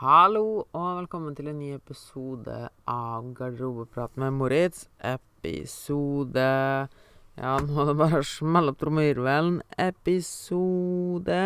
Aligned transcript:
Hallo 0.00 0.62
og 0.72 0.84
velkommen 0.96 1.34
til 1.36 1.50
en 1.50 1.58
ny 1.60 1.74
episode 1.76 2.54
av 2.88 3.26
Garderobeprat 3.36 4.14
med 4.16 4.32
Moritz. 4.32 4.86
Episode 5.04 6.44
Ja, 7.36 7.50
nå 7.60 7.82
er 7.82 7.90
det 7.90 7.94
bare 7.98 8.22
å 8.22 8.24
smelle 8.24 8.72
opp 8.72 8.78
trommevirvelen. 8.80 9.58
Episode 9.76 11.42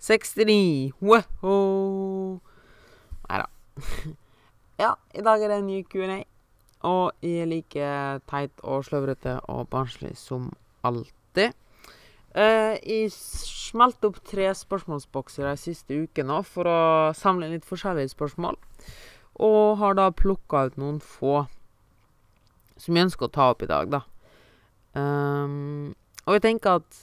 69. 0.00 0.96
Woho! 1.04 1.58
Nei 3.28 3.42
da. 3.42 3.84
Ja, 4.86 4.94
i 5.12 5.20
dag 5.28 5.44
er 5.44 5.52
det 5.52 5.60
en 5.60 5.68
ny 5.68 5.82
Q&A. 5.92 6.22
Og 6.88 7.12
jeg 7.20 7.44
er 7.44 7.52
like 7.52 7.92
teit 8.32 8.64
og 8.64 8.88
sløvrete 8.88 9.42
og 9.52 9.68
barnslig 9.76 10.16
som 10.16 10.54
alltid. 10.80 11.52
Eh, 12.36 12.76
jeg 12.84 13.12
smalt 13.14 14.02
opp 14.04 14.18
tre 14.28 14.50
spørsmålsbokser 14.52 15.46
de 15.48 15.54
siste 15.56 15.96
ukene 15.96 16.42
for 16.44 16.68
å 16.68 16.80
samle 17.16 17.48
litt 17.48 17.64
forskjellige 17.64 18.12
spørsmål. 18.12 18.58
Og 19.40 19.78
har 19.80 19.96
da 19.96 20.10
plukka 20.12 20.66
ut 20.68 20.76
noen 20.80 20.98
få 21.00 21.46
som 22.76 22.96
jeg 22.96 23.08
ønsker 23.08 23.28
å 23.28 23.32
ta 23.32 23.48
opp 23.54 23.64
i 23.64 23.70
dag, 23.70 23.88
da. 23.88 24.02
Um, 24.96 25.94
og 26.26 26.36
jeg 26.36 26.44
tenker 26.44 26.82
at 26.82 26.98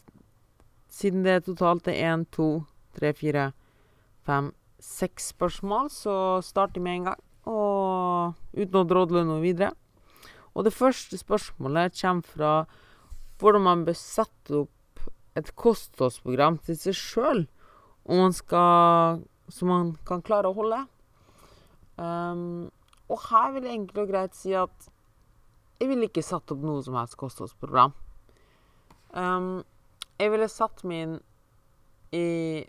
siden 0.94 1.26
det 1.26 1.44
totalt 1.48 1.90
er 1.90 1.98
én, 2.12 2.28
to, 2.30 2.68
tre, 2.94 3.10
fire, 3.18 3.48
fem, 4.26 4.52
seks 4.78 5.32
spørsmål, 5.34 5.90
så 5.90 6.16
starter 6.46 6.78
vi 6.78 6.86
med 6.86 7.00
en 7.00 7.10
gang. 7.10 7.26
Og 7.50 8.38
uten 8.54 8.80
å 8.84 8.86
drodle 8.86 9.26
noe 9.26 9.42
videre. 9.42 9.74
Og 10.54 10.68
det 10.68 10.76
første 10.78 11.18
spørsmålet 11.18 11.98
kommer 11.98 12.30
fra 12.36 12.54
hvordan 13.42 13.66
man 13.66 13.86
bør 13.88 13.98
sette 13.98 14.62
opp 14.62 14.74
et 15.40 15.50
kostholdsprogram 15.58 16.60
til 16.66 16.78
seg 16.78 16.98
sjøl, 16.98 17.46
Som 19.54 19.68
man 19.68 19.98
kan 20.08 20.22
klare 20.22 20.50
å 20.50 20.56
holde. 20.56 20.86
Um, 21.98 22.72
og 23.12 23.20
her 23.30 23.52
vil 23.54 23.68
jeg 23.68 23.78
enkelt 23.78 24.00
og 24.02 24.10
greit 24.10 24.36
si 24.36 24.54
at 24.58 24.88
jeg 25.80 25.90
ville 25.92 26.08
ikke 26.08 26.24
satt 26.24 26.52
opp 26.54 26.64
noe 26.64 26.82
som 26.82 26.96
helst 26.96 27.20
kostholdsprogram. 27.20 27.94
Um, 29.14 29.64
jeg 30.18 30.32
ville 30.32 30.48
satt 30.50 30.84
meg 30.88 31.04
inn 31.04 31.16
i 32.14 32.28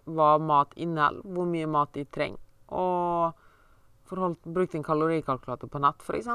hva 0.08 0.34
mat 0.40 0.74
inneholder, 0.80 1.24
hvor 1.30 1.48
mye 1.48 1.68
mat 1.70 1.96
jeg 1.96 2.08
trenger, 2.12 2.40
og 2.74 3.36
forholdt, 4.08 4.44
brukt 4.56 4.74
en 4.74 4.84
kalorikalkulator 4.84 5.70
på 5.70 5.82
nett, 5.84 6.04
f.eks. 6.04 6.30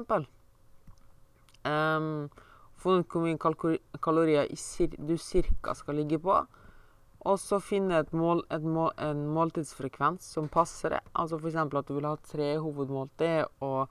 Um, 1.68 2.30
funnet 2.80 3.06
ut 3.06 3.14
hvor 3.14 3.26
mye 3.26 3.78
kalorier 4.02 4.50
du 4.98 5.16
cirka 5.18 5.76
skal 5.76 6.00
ligge 6.00 6.20
på. 6.24 6.40
Og 7.28 7.40
så 7.40 7.60
finne 7.60 8.00
mål, 8.16 8.46
mål, 8.64 8.94
en 9.04 9.26
måltidsfrekvens 9.36 10.24
som 10.36 10.48
passer 10.52 10.96
det. 10.96 11.02
Altså 11.14 11.40
f.eks. 11.40 11.58
at 11.60 11.90
du 11.90 11.98
vil 11.98 12.08
ha 12.08 12.16
tre 12.24 12.54
hovedmåltid 12.64 13.60
og 13.66 13.90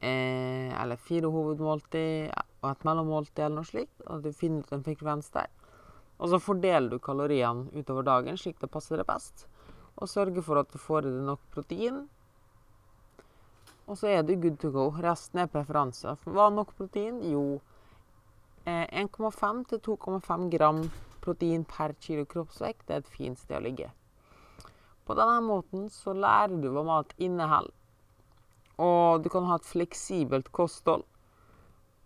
eh, 0.00 0.72
Eller 0.72 0.96
fire 0.96 1.28
hovedmåltid 1.28 2.32
og 2.62 2.70
et 2.70 2.84
mellommåltid 2.88 3.44
eller 3.44 3.60
noe 3.60 3.68
slikt. 3.68 4.00
Og 4.06 4.24
du 4.24 4.32
finner 4.32 4.64
ut 4.64 4.72
en 4.72 4.84
frekvens 4.86 5.28
der. 5.36 5.52
Og 6.18 6.32
så 6.32 6.40
fordeler 6.42 6.88
du 6.90 6.98
kaloriene 6.98 7.68
utover 7.76 8.06
dagen 8.06 8.40
slik 8.40 8.58
det 8.62 8.72
passer 8.72 8.98
deg 8.98 9.06
best. 9.06 9.46
Og 9.98 10.08
sørger 10.08 10.42
for 10.42 10.62
at 10.62 10.72
du 10.72 10.78
får 10.80 11.04
i 11.04 11.12
deg 11.12 11.26
nok 11.28 11.44
protein. 11.52 12.06
Og 13.88 13.96
så 13.96 14.10
er 14.12 14.22
du 14.22 14.34
good 14.36 14.58
to 14.60 14.68
go. 14.70 14.90
Resten 15.00 15.40
er 15.40 15.48
preferanser. 15.48 16.18
Hva 16.28 16.50
er 16.50 16.56
nok 16.58 16.74
protein? 16.76 17.22
Jo, 17.24 17.60
eh, 18.66 18.84
1,5 18.92 19.62
til 19.70 19.80
2,5 19.80 20.50
gram 20.52 20.82
protein 21.24 21.64
per 21.64 21.94
kilo 22.00 22.26
kroppsvekt. 22.28 22.90
Er 22.90 23.00
et 23.00 23.08
fint 23.08 23.38
sted 23.38 23.56
å 23.56 23.64
ligge. 23.64 23.88
På 25.08 25.16
denne 25.16 25.40
måten 25.40 25.88
så 25.88 26.12
lærer 26.12 26.60
du 26.60 26.68
hva 26.68 26.84
mat 26.84 27.14
inneholder. 27.16 27.72
Og 28.78 29.24
du 29.24 29.30
kan 29.32 29.48
ha 29.48 29.56
et 29.56 29.64
fleksibelt 29.64 30.52
kosthold. 30.52 31.06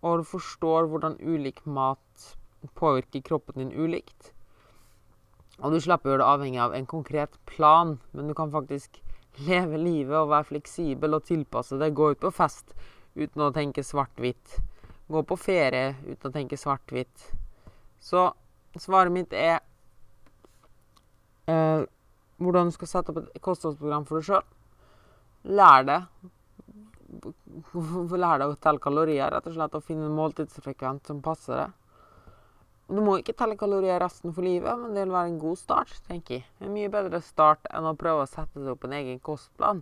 Og 0.01 0.21
du 0.21 0.23
forstår 0.23 0.87
hvordan 0.87 1.19
ulik 1.19 1.65
mat 1.65 2.37
påvirker 2.79 3.21
kroppen 3.27 3.59
din 3.59 3.75
ulikt. 3.75 4.31
Og 5.59 5.75
du 5.75 5.81
slipper 5.83 6.09
å 6.09 6.13
gjøre 6.13 6.23
det 6.23 6.31
avhengig 6.31 6.61
av 6.63 6.73
en 6.73 6.87
konkret 6.87 7.35
plan, 7.45 7.99
men 8.13 8.31
du 8.31 8.33
kan 8.33 8.51
faktisk 8.51 9.02
leve 9.41 9.79
livet 9.79 10.17
og 10.19 10.29
være 10.31 10.49
fleksibel 10.51 11.17
og 11.17 11.25
tilpasse 11.27 11.77
deg. 11.81 11.95
Gå 11.95 12.11
ut 12.13 12.21
på 12.21 12.31
fest 12.33 12.75
uten 13.15 13.45
å 13.45 13.51
tenke 13.55 13.83
svart-hvitt. 13.85 14.59
Gå 15.11 15.23
på 15.27 15.37
ferie 15.37 15.93
uten 16.05 16.29
å 16.29 16.33
tenke 16.33 16.59
svart-hvitt. 16.59 17.29
Så 18.03 18.27
svaret 18.79 19.13
mitt 19.13 19.33
er 19.37 19.59
eh, 21.49 21.83
hvordan 22.41 22.69
du 22.69 22.75
skal 22.75 22.89
sette 22.89 23.13
opp 23.13 23.21
et 23.23 23.43
kostholdsprogram 23.43 24.07
for 24.09 24.19
deg 24.19 24.29
sjøl. 24.29 24.47
Lær 25.53 25.87
deg. 25.87 26.09
Lær 28.23 28.41
deg 28.41 28.49
å 28.49 28.57
telle 28.59 28.81
kalorier, 28.81 29.29
rett 29.31 29.47
og 29.49 29.55
slett, 29.57 29.77
og 29.77 29.85
finne 29.85 30.09
en 30.09 30.17
måltidsfrekvent 30.17 31.09
som 31.09 31.21
passer 31.25 31.59
deg. 31.59 31.79
Du 32.93 32.99
må 33.01 33.15
ikke 33.17 33.33
telle 33.33 33.55
kalorier 33.57 33.97
resten 34.03 34.33
for 34.35 34.45
livet, 34.45 34.77
men 34.77 34.93
det 34.93 35.07
vil 35.07 35.15
være 35.15 35.31
en 35.31 35.39
god 35.41 35.57
start, 35.57 35.93
tenker 36.05 36.35
jeg. 36.35 36.43
En 36.61 36.73
mye 36.75 36.91
bedre 36.93 37.23
start 37.25 37.65
enn 37.73 37.87
å 37.89 37.95
prøve 37.97 38.25
å 38.25 38.29
sette 38.29 38.59
seg 38.59 38.69
opp 38.69 38.83
en 38.85 38.93
egen 38.99 39.21
kostplan. 39.23 39.79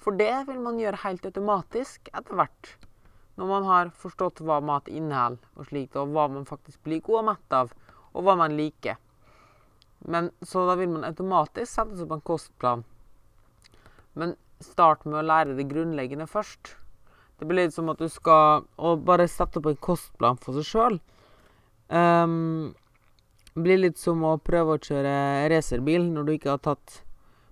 For 0.00 0.16
det 0.16 0.34
vil 0.48 0.58
man 0.60 0.80
gjøre 0.80 1.00
helt 1.06 1.24
automatisk 1.28 2.10
etter 2.12 2.36
hvert. 2.36 2.74
Når 3.40 3.48
man 3.48 3.68
har 3.68 3.92
forstått 3.96 4.42
hva 4.44 4.58
mat 4.60 4.90
inneholder, 4.92 5.40
og 5.56 5.70
slikt, 5.70 5.96
og 5.96 6.12
hva 6.12 6.26
man 6.28 6.44
faktisk 6.48 6.82
blir 6.84 7.00
god 7.06 7.22
og 7.22 7.26
mett 7.30 7.56
av, 7.56 7.72
og 8.12 8.26
hva 8.26 8.34
man 8.42 8.56
liker. 8.58 9.00
Men, 10.04 10.28
så 10.44 10.66
da 10.68 10.76
vil 10.80 10.92
man 10.92 11.06
automatisk 11.08 11.70
sette 11.70 11.96
seg 11.96 12.04
opp 12.08 12.18
en 12.18 12.26
kostplan. 12.32 12.84
Men 14.20 14.36
start 14.60 15.06
med 15.08 15.22
å 15.22 15.24
lære 15.24 15.56
det 15.56 15.68
grunnleggende 15.70 16.28
først. 16.28 16.74
Det 17.40 17.48
blir 17.48 17.62
litt 17.64 17.76
som 17.76 17.88
at 17.88 18.04
du 18.04 18.08
skal 18.12 18.66
bare 19.08 19.28
sette 19.32 19.62
opp 19.62 19.70
en 19.70 19.80
kostplan 19.88 20.40
for 20.44 20.60
seg 20.60 20.68
sjøl. 20.68 21.00
Um, 21.90 22.70
blir 23.58 23.80
litt 23.80 23.98
som 23.98 24.22
å 24.22 24.36
prøve 24.38 24.76
å 24.76 24.82
kjøre 24.82 25.48
racerbil 25.50 26.06
når 26.12 26.26
du 26.26 26.32
ikke 26.36 26.52
har 26.54 26.62
tatt 26.62 27.00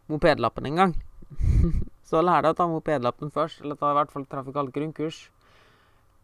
mopedlappen 0.09 0.69
engang. 0.71 0.95
så 2.09 2.23
lær 2.23 2.45
deg 2.45 2.55
å 2.55 2.59
ta 2.61 2.69
mopedlappen 2.71 3.33
først, 3.35 3.65
eller 3.65 3.79
ta 3.81 3.91
i 3.93 3.99
hvert 3.99 4.15
fall 4.15 4.29
trafikalt 4.31 4.73
grunnkurs. 4.75 5.27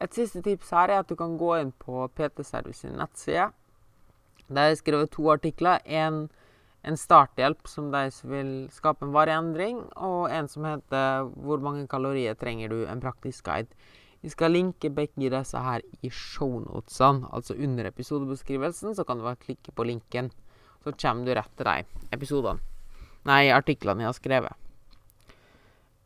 Et 0.02 0.14
siste 0.14 0.42
tips 0.44 0.70
her 0.75 0.92
er 0.92 1.02
at 1.02 1.10
du 1.10 1.16
kan 1.19 1.36
gå 1.41 1.50
inn 1.60 1.75
på 1.80 2.06
PT 2.14 2.47
Service 2.47 2.84
sin 2.84 2.97
nettside. 2.98 3.50
Der 4.48 4.70
er 4.70 4.78
skrevet 4.78 5.12
to 5.14 5.26
artikler. 5.32 5.81
En, 5.86 6.26
en 6.84 6.98
starthjelp 7.00 7.69
som 7.70 7.91
de 7.92 8.06
som 8.12 8.31
vil 8.31 8.54
skape 8.75 9.06
en 9.06 9.14
varig 9.14 9.34
endring, 9.36 9.81
og 9.96 10.31
en 10.31 10.48
som 10.48 10.66
heter 10.69 11.31
'Hvor 11.31 11.62
mange 11.62 11.86
kalorier 11.88 12.34
trenger 12.34 12.69
du?' 12.69 12.86
En 12.86 13.00
praktisk 13.00 13.44
guide. 13.44 13.72
Vi 14.24 14.30
skal 14.32 14.54
linke 14.56 14.88
begge 14.88 15.28
disse 15.28 15.60
her 15.60 15.82
i 16.00 16.08
shownotesene, 16.08 17.28
altså 17.28 17.52
under 17.60 17.90
episodebeskrivelsen. 17.90 18.94
Så 18.96 19.04
kan 19.04 19.18
du 19.20 19.26
bare 19.26 19.36
klikke 19.36 19.74
på 19.76 19.84
linken, 19.84 20.30
så 20.80 20.94
kommer 20.96 21.28
du 21.28 21.34
rett 21.36 21.50
til 21.58 21.68
de 21.68 22.06
episodene. 22.16 22.64
Nei, 23.28 23.50
artiklene 23.52 24.00
jeg 24.00 24.08
har 24.08 24.16
skrevet. 24.16 24.60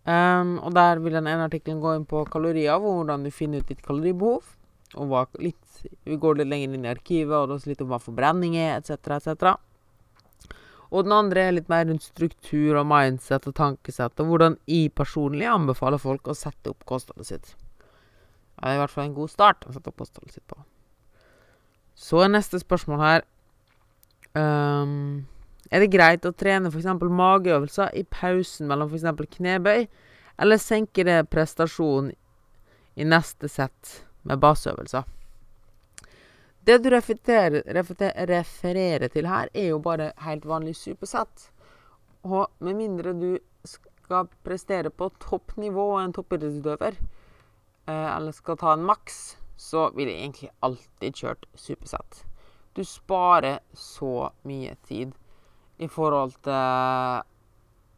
Um, 0.09 0.57
og 0.65 0.75
der 0.75 0.99
vil 1.05 1.15
den 1.15 1.29
ene 1.31 1.47
artikkelen 1.47 1.83
gå 1.85 1.93
inn 1.95 2.09
på 2.11 2.25
kalorier, 2.33 2.81
hvordan 2.83 3.23
du 3.23 3.31
finner 3.35 3.63
ut 3.63 3.71
ditt 3.71 3.85
kaloribehov. 3.87 4.51
Og 4.97 5.11
hva 5.11 5.27
litt 5.39 5.65
Vi 6.09 6.17
går 6.19 6.41
litt 6.41 6.51
lenger 6.51 6.75
inn 6.75 6.89
i 6.89 6.91
arkivet, 6.91 7.37
og 7.37 7.47
det 7.47 7.59
også 7.61 7.71
litt 7.71 7.83
om 7.85 7.93
hva 7.93 8.01
forbrenning 8.03 8.57
er, 8.59 8.81
etc., 8.81 9.21
etc. 9.21 9.53
Og 10.91 11.07
den 11.07 11.15
andre 11.15 11.45
er 11.45 11.55
litt 11.55 11.71
mer 11.71 11.87
rundt 11.87 12.03
struktur 12.03 12.81
og 12.81 12.89
mindset 12.91 13.47
og 13.47 13.55
tankesett, 13.55 14.19
og 14.19 14.33
hvordan 14.33 14.59
jeg 14.67 14.91
personlig 14.91 15.47
anbefaler 15.47 16.03
folk 16.03 16.27
å 16.27 16.35
sette 16.35 16.75
opp 16.75 16.83
kostholdet 16.89 17.31
sitt. 17.31 17.57
Det 18.59 18.67
er 18.67 18.77
i 18.77 18.83
hvert 18.83 18.93
fall 18.93 19.09
en 19.09 19.17
god 19.17 19.31
start 19.31 19.67
å 19.69 19.75
sette 19.75 19.95
postholdet 19.95 20.35
sitt 20.35 20.47
på. 20.51 20.59
Så 21.99 22.23
er 22.23 22.31
neste 22.31 22.61
spørsmål 22.63 23.03
her 23.03 23.25
um, 24.39 25.27
Er 25.71 25.83
det 25.83 25.91
greit 25.93 26.27
å 26.27 26.35
trene 26.35 26.71
f.eks. 26.71 26.89
mageøvelser 27.03 27.95
i 27.99 28.05
pausen 28.07 28.71
mellom 28.71 28.91
f.eks. 28.91 29.07
knebøy, 29.37 29.87
eller 30.39 30.63
senker 30.63 31.07
det 31.07 31.21
prestasjonen 31.31 32.15
i 32.99 33.07
neste 33.07 33.51
sett 33.51 34.01
med 34.27 34.43
baseøvelser? 34.43 35.07
Det 36.69 36.83
du 36.85 36.91
refererer, 36.93 39.09
til 39.09 39.27
her, 39.27 39.49
er 39.55 39.69
jo 39.71 39.79
bare 39.81 40.11
helt 40.21 40.45
vanlig 40.45 40.75
supersett. 40.77 41.47
Og 42.29 42.51
med 42.61 42.77
mindre 42.77 43.15
du 43.17 43.39
skal 43.65 44.29
prestere 44.45 44.91
på 44.91 45.09
toppnivå 45.23 45.95
og 45.95 46.03
en 46.03 46.13
toppidrettsutøver, 46.13 46.99
eller 47.93 48.35
skal 48.37 48.59
ta 48.61 48.73
en 48.75 48.85
maks, 48.87 49.39
så 49.59 49.89
ville 49.97 50.13
jeg 50.13 50.27
egentlig 50.27 50.51
alltid 50.67 51.23
kjørt 51.23 51.47
supersett. 51.59 52.25
Du 52.77 52.85
sparer 52.87 53.59
så 53.75 54.31
mye 54.47 54.77
tid 54.87 55.15
i 55.83 55.89
forhold 55.91 56.37
til 56.47 57.25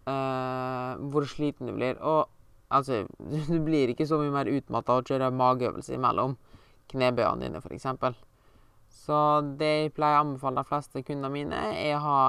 uh, 0.08 1.10
hvor 1.12 1.26
sliten 1.28 1.68
du 1.68 1.74
blir. 1.76 1.98
Og 2.00 2.28
altså, 2.70 3.04
du 3.52 3.58
blir 3.64 3.92
ikke 3.92 4.08
så 4.08 4.20
mye 4.20 4.32
mer 4.34 4.50
utmatta 4.52 4.96
av 4.96 5.02
å 5.02 5.06
kjøre 5.10 5.32
mageøvelse 5.36 5.96
imellom 5.96 6.36
knebøyene 6.90 7.46
dine, 7.46 7.60
f.eks. 7.60 8.16
Så 8.90 9.18
det 9.60 9.70
jeg 9.70 9.94
pleier 9.94 10.18
å 10.18 10.24
anbefale 10.24 10.62
de 10.62 10.70
fleste 10.70 11.04
kundene 11.06 11.32
mine, 11.34 11.60
er 11.76 11.96
å 11.98 12.04
ha 12.06 12.20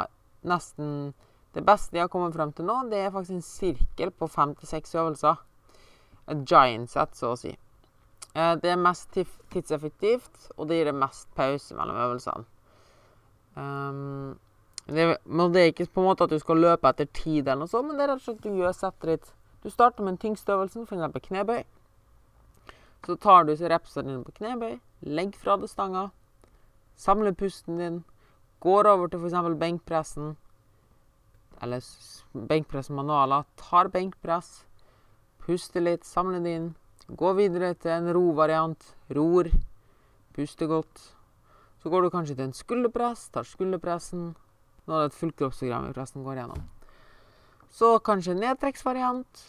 nesten 0.47 1.13
Det 1.51 1.65
beste 1.67 1.97
jeg 1.97 2.05
har 2.05 2.11
kommet 2.11 2.31
frem 2.31 2.53
til 2.55 2.63
nå, 2.63 2.77
det 2.87 3.01
er 3.03 3.09
faktisk 3.11 3.35
en 3.35 3.43
sirkel 3.43 4.11
på 4.15 4.29
fem 4.31 4.53
til 4.55 4.69
seks 4.69 4.93
øvelser. 4.95 5.41
Et 6.29 6.45
giant 6.45 6.89
set, 6.89 7.15
så 7.17 7.33
å 7.33 7.39
si. 7.39 7.55
Eh, 8.33 8.53
det 8.61 8.71
er 8.71 8.79
mest 8.79 9.11
tidseffektivt, 9.51 10.51
og 10.57 10.69
det 10.69 10.77
gir 10.77 10.91
det 10.91 10.95
mest 10.95 11.27
pause 11.35 11.75
mellom 11.75 11.97
øvelsene. 12.05 12.45
Um, 13.55 14.39
det, 14.87 15.17
men 15.25 15.51
det 15.51 15.61
er 15.61 15.73
ikke 15.73 15.89
på 15.91 16.01
en 16.01 16.07
måte 16.07 16.23
at 16.23 16.31
du 16.31 16.39
skal 16.39 16.61
løpe 16.63 16.87
etter 16.87 17.09
tid, 17.11 17.43
eller 17.43 17.65
noe 17.65 17.71
sånt, 17.71 17.89
men 17.89 17.99
det 17.99 18.05
er 18.05 18.13
rett 18.13 18.23
og 18.23 18.29
slett 18.29 18.45
du 18.45 18.61
gjør 18.61 18.75
settet 18.75 19.09
ditt. 19.09 19.33
Du 19.63 19.69
starter 19.69 20.03
med 20.03 20.15
den 20.15 20.21
tyngste 20.23 20.55
øvelsen, 20.55 20.87
f.eks. 20.87 21.27
knebøy. 21.27 21.63
Så 23.05 23.17
tar 23.17 23.43
du 23.45 23.53
repsene 23.55 24.07
dine 24.07 24.23
på 24.23 24.35
knebøy, 24.39 24.79
legg 25.17 25.35
fra 25.37 25.57
deg 25.59 25.69
stanga, 25.69 26.07
samler 26.95 27.35
pusten 27.35 27.81
din, 27.81 28.01
går 28.63 28.89
over 28.89 29.11
til 29.11 29.25
f.eks. 29.25 29.57
benkpressen, 29.59 30.35
eller 31.61 31.83
benkpressmanualer, 32.49 33.45
tar 33.57 33.91
benkpress, 33.93 34.63
puster 35.51 35.83
litt, 35.83 36.07
samle 36.07 36.39
det 36.39 36.55
inn, 36.55 36.71
Gå 37.11 37.33
videre 37.35 37.73
til 37.75 37.91
en 37.91 38.05
ro-variant, 38.15 38.85
ror, 39.11 39.49
Puste 40.31 40.63
godt. 40.63 41.01
Så 41.83 41.89
går 41.91 42.05
du 42.05 42.09
kanskje 42.13 42.37
til 42.37 42.45
en 42.45 42.55
skulderpress, 42.55 43.25
tar 43.33 43.43
skulderpressen. 43.43 44.29
Nå 44.87 44.95
er 44.95 45.01
det 45.03 45.11
et 45.11 45.17
fullkroppsprogram 45.17 45.89
vi 45.89 45.95
pressen 45.97 46.23
går 46.23 46.39
gjennom. 46.39 46.61
Så 47.67 47.97
kanskje 48.05 48.35
en 48.35 48.43
nedtrekksvariant, 48.45 49.41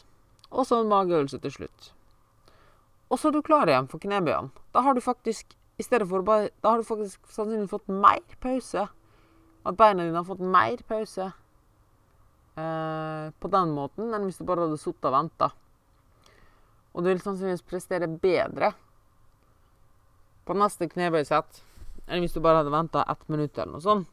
og 0.50 0.66
så 0.66 0.80
en 0.80 0.90
mageøvelse 0.90 1.38
til 1.44 1.54
slutt. 1.54 1.92
Og 3.12 3.20
så 3.20 3.30
er 3.30 3.36
du 3.36 3.46
klar 3.46 3.70
igjen 3.70 3.86
for 3.92 4.02
knebøyene. 4.02 4.50
Da 4.74 4.82
har 4.82 4.98
du 4.98 5.04
faktisk 5.04 5.54
i 5.78 5.86
stedet 5.86 6.08
for 6.08 6.26
bare, 6.26 6.50
Da 6.62 6.70
har 6.70 6.78
du 6.78 6.84
faktisk 6.84 7.20
sannsynligvis 7.30 7.70
fått 7.70 7.88
mer 7.88 8.22
pause. 8.40 8.88
At 9.66 9.76
beina 9.76 10.02
dine 10.02 10.18
har 10.18 10.26
fått 10.26 10.40
mer 10.40 10.82
pause 10.88 11.30
eh, 12.56 13.26
på 13.38 13.48
den 13.54 13.74
måten 13.76 14.10
enn 14.10 14.24
hvis 14.26 14.40
du 14.40 14.44
bare 14.44 14.66
hadde 14.66 14.80
sittet 14.82 15.06
og 15.06 15.14
venta. 15.14 15.52
Og 16.92 17.02
du 17.02 17.10
vil 17.10 17.22
sannsynligvis 17.22 17.64
prestere 17.66 18.08
bedre 18.08 18.72
på 20.46 20.56
neste 20.58 20.88
knebøysett 20.90 21.62
enn 22.08 22.24
hvis 22.24 22.34
du 22.34 22.42
bare 22.42 22.60
hadde 22.60 22.74
venta 22.74 23.04
ett 23.08 23.28
minutt 23.30 23.56
eller 23.58 23.76
noe 23.76 23.84
sånt. 23.84 24.08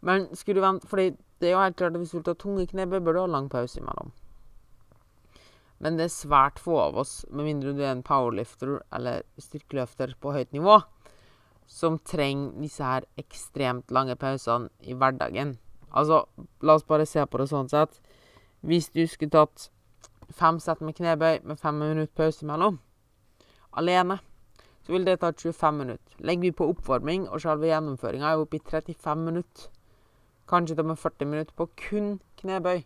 Men 0.00 0.28
skulle 0.36 0.60
du 0.60 0.64
vente 0.64 0.86
Fordi 0.88 1.10
det 1.38 1.48
er 1.48 1.54
jo 1.54 1.62
helt 1.62 1.76
klart 1.78 1.94
at 1.94 2.02
hvis 2.02 2.10
du 2.14 2.18
vil 2.18 2.26
ta 2.26 2.34
tunge 2.34 2.66
knebøy, 2.66 2.98
bør 2.98 3.14
du 3.14 3.20
ha 3.20 3.28
lang 3.30 3.46
pause 3.50 3.78
imellom. 3.78 4.10
Men 5.78 5.98
det 5.98 6.08
er 6.08 6.10
svært 6.10 6.58
få 6.58 6.74
av 6.82 6.96
oss, 6.98 7.20
med 7.30 7.46
mindre 7.46 7.74
du 7.76 7.84
er 7.84 7.92
en 7.92 8.02
powerlifter 8.02 8.80
eller 8.94 9.22
styrkeløfter 9.38 10.16
på 10.18 10.32
høyt 10.34 10.50
nivå, 10.56 10.80
som 11.70 12.00
trenger 12.02 12.56
disse 12.58 12.82
her 12.82 13.06
ekstremt 13.20 13.94
lange 13.94 14.16
pausene 14.18 14.72
i 14.82 14.96
hverdagen. 14.98 15.54
Altså, 15.94 16.24
la 16.66 16.74
oss 16.74 16.86
bare 16.88 17.06
se 17.06 17.22
på 17.22 17.38
det 17.38 17.46
sånn 17.52 17.70
sett. 17.70 18.00
Hvis 18.66 18.90
du 18.90 19.04
skulle 19.06 19.36
tatt 19.36 19.68
fem 20.34 20.60
sett 20.60 20.80
med 20.80 20.96
knebøy 20.96 21.40
med 21.44 21.58
fem 21.58 21.74
minutter 21.74 22.14
pause 22.16 22.44
imellom, 22.44 22.78
alene, 23.72 24.18
så 24.82 24.92
vil 24.92 25.04
det 25.04 25.20
ta 25.20 25.32
25 25.32 25.74
minutter. 25.74 26.14
Legger 26.18 26.40
vi 26.42 26.52
på 26.52 26.68
oppvarming 26.72 27.28
og 27.28 27.40
selve 27.40 27.68
gjennomføringa, 27.68 28.30
er 28.30 28.36
vi 28.36 28.46
oppe 28.46 28.56
i 28.56 28.62
35 28.64 29.24
minutter. 29.24 29.68
Kanskje 30.48 30.76
til 30.76 30.84
og 30.84 30.92
med 30.92 30.96
40 30.96 31.28
minutter 31.28 31.54
på 31.56 31.68
kun 31.88 32.20
knebøy. 32.40 32.84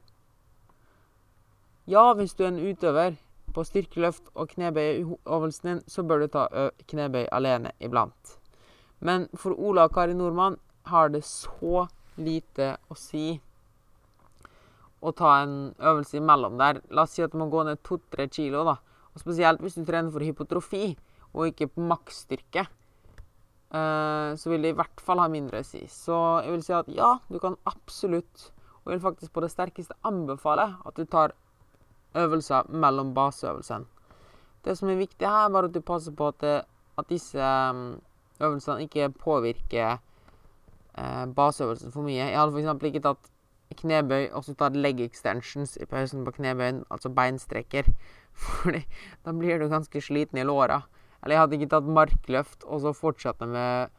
Ja, 1.86 2.12
hvis 2.14 2.34
du 2.34 2.44
er 2.44 2.48
en 2.48 2.62
utøver 2.62 3.14
på 3.54 3.64
styrkeløft 3.64 4.32
og 4.34 4.48
knebøy 4.48 4.88
i 4.98 5.06
øvelsen 5.26 5.68
din, 5.68 5.80
så 5.86 6.02
bør 6.02 6.18
du 6.18 6.26
ta 6.26 6.46
knebøy 6.88 7.26
alene 7.32 7.70
iblant. 7.80 8.38
Men 9.00 9.28
for 9.34 9.54
Ola 9.58 9.86
og 9.86 9.94
Kari 9.94 10.14
Nordmann 10.14 10.56
har 10.86 11.08
det 11.08 11.24
så 11.24 11.86
lite 12.16 12.76
å 12.90 12.96
si 12.98 13.40
å 15.02 15.12
ta 15.18 15.32
en 15.42 15.56
øvelse 15.82 16.20
imellom 16.20 16.58
der. 16.60 16.80
La 16.94 17.06
oss 17.06 17.16
si 17.16 17.24
at 17.24 17.34
du 17.34 17.40
må 17.40 17.48
gå 17.50 17.64
ned 17.66 17.82
to-tre 17.86 18.28
kilo, 18.30 18.62
da. 18.68 18.78
Og 19.12 19.20
spesielt 19.20 19.60
hvis 19.62 19.76
du 19.76 19.84
trener 19.84 20.12
for 20.14 20.24
hypotrofi 20.24 20.92
og 21.32 21.48
ikke 21.50 21.72
på 21.74 21.84
maksstyrke. 21.90 22.66
Uh, 23.72 24.36
så 24.36 24.50
vil 24.52 24.66
det 24.66 24.74
i 24.74 24.76
hvert 24.76 25.00
fall 25.00 25.22
ha 25.22 25.30
mindre 25.32 25.62
å 25.62 25.66
si. 25.66 25.80
Så 25.88 26.16
jeg 26.44 26.52
vil 26.54 26.64
si 26.64 26.74
at 26.76 26.90
ja, 26.92 27.14
du 27.32 27.38
kan 27.40 27.56
absolutt, 27.68 28.50
og 28.82 28.92
jeg 28.92 28.98
vil 28.98 29.06
faktisk 29.06 29.32
på 29.32 29.44
det 29.44 29.52
sterkeste 29.52 29.96
anbefale 30.08 30.68
at 30.84 30.98
du 30.98 31.06
tar 31.08 31.32
øvelser 32.18 32.68
mellom 32.68 33.14
baseøvelsene. 33.16 33.88
Det 34.62 34.76
som 34.78 34.92
er 34.92 35.00
viktig 35.00 35.26
her, 35.26 35.48
er 35.48 35.54
bare 35.54 35.70
at 35.70 35.74
du 35.74 35.80
passer 35.82 36.14
på 36.14 36.28
at, 36.30 36.44
at 37.00 37.08
disse 37.10 37.40
mm, 37.40 37.96
øvelsene 38.44 38.84
ikke 38.84 39.08
påvirker 39.16 39.96
uh, 39.96 41.24
baseøvelsen 41.34 41.94
for 41.94 42.06
mye. 42.06 42.20
Jeg 42.20 42.38
hadde 42.38 42.60
f.eks. 42.60 42.86
ikke 42.92 43.04
tatt 43.08 43.31
knebøy, 43.78 44.30
og 44.32 44.44
så 44.46 44.54
ta 44.58 44.68
leg 44.74 45.00
extensions 45.04 45.76
i 45.80 45.86
pausen 45.88 46.24
på 46.26 46.34
knebøyen, 46.38 46.82
altså 46.92 47.12
beinstrekker. 47.14 47.88
Fordi 48.44 48.84
da 49.24 49.34
blir 49.36 49.60
du 49.60 49.68
ganske 49.70 50.00
sliten 50.00 50.40
i 50.40 50.46
låra. 50.46 50.82
Eller 51.22 51.36
jeg 51.36 51.42
hadde 51.42 51.58
ikke 51.58 51.72
tatt 51.74 51.90
markløft 51.98 52.64
og 52.66 52.82
så 52.82 52.94
fortsatt 52.96 53.44
med 53.46 53.92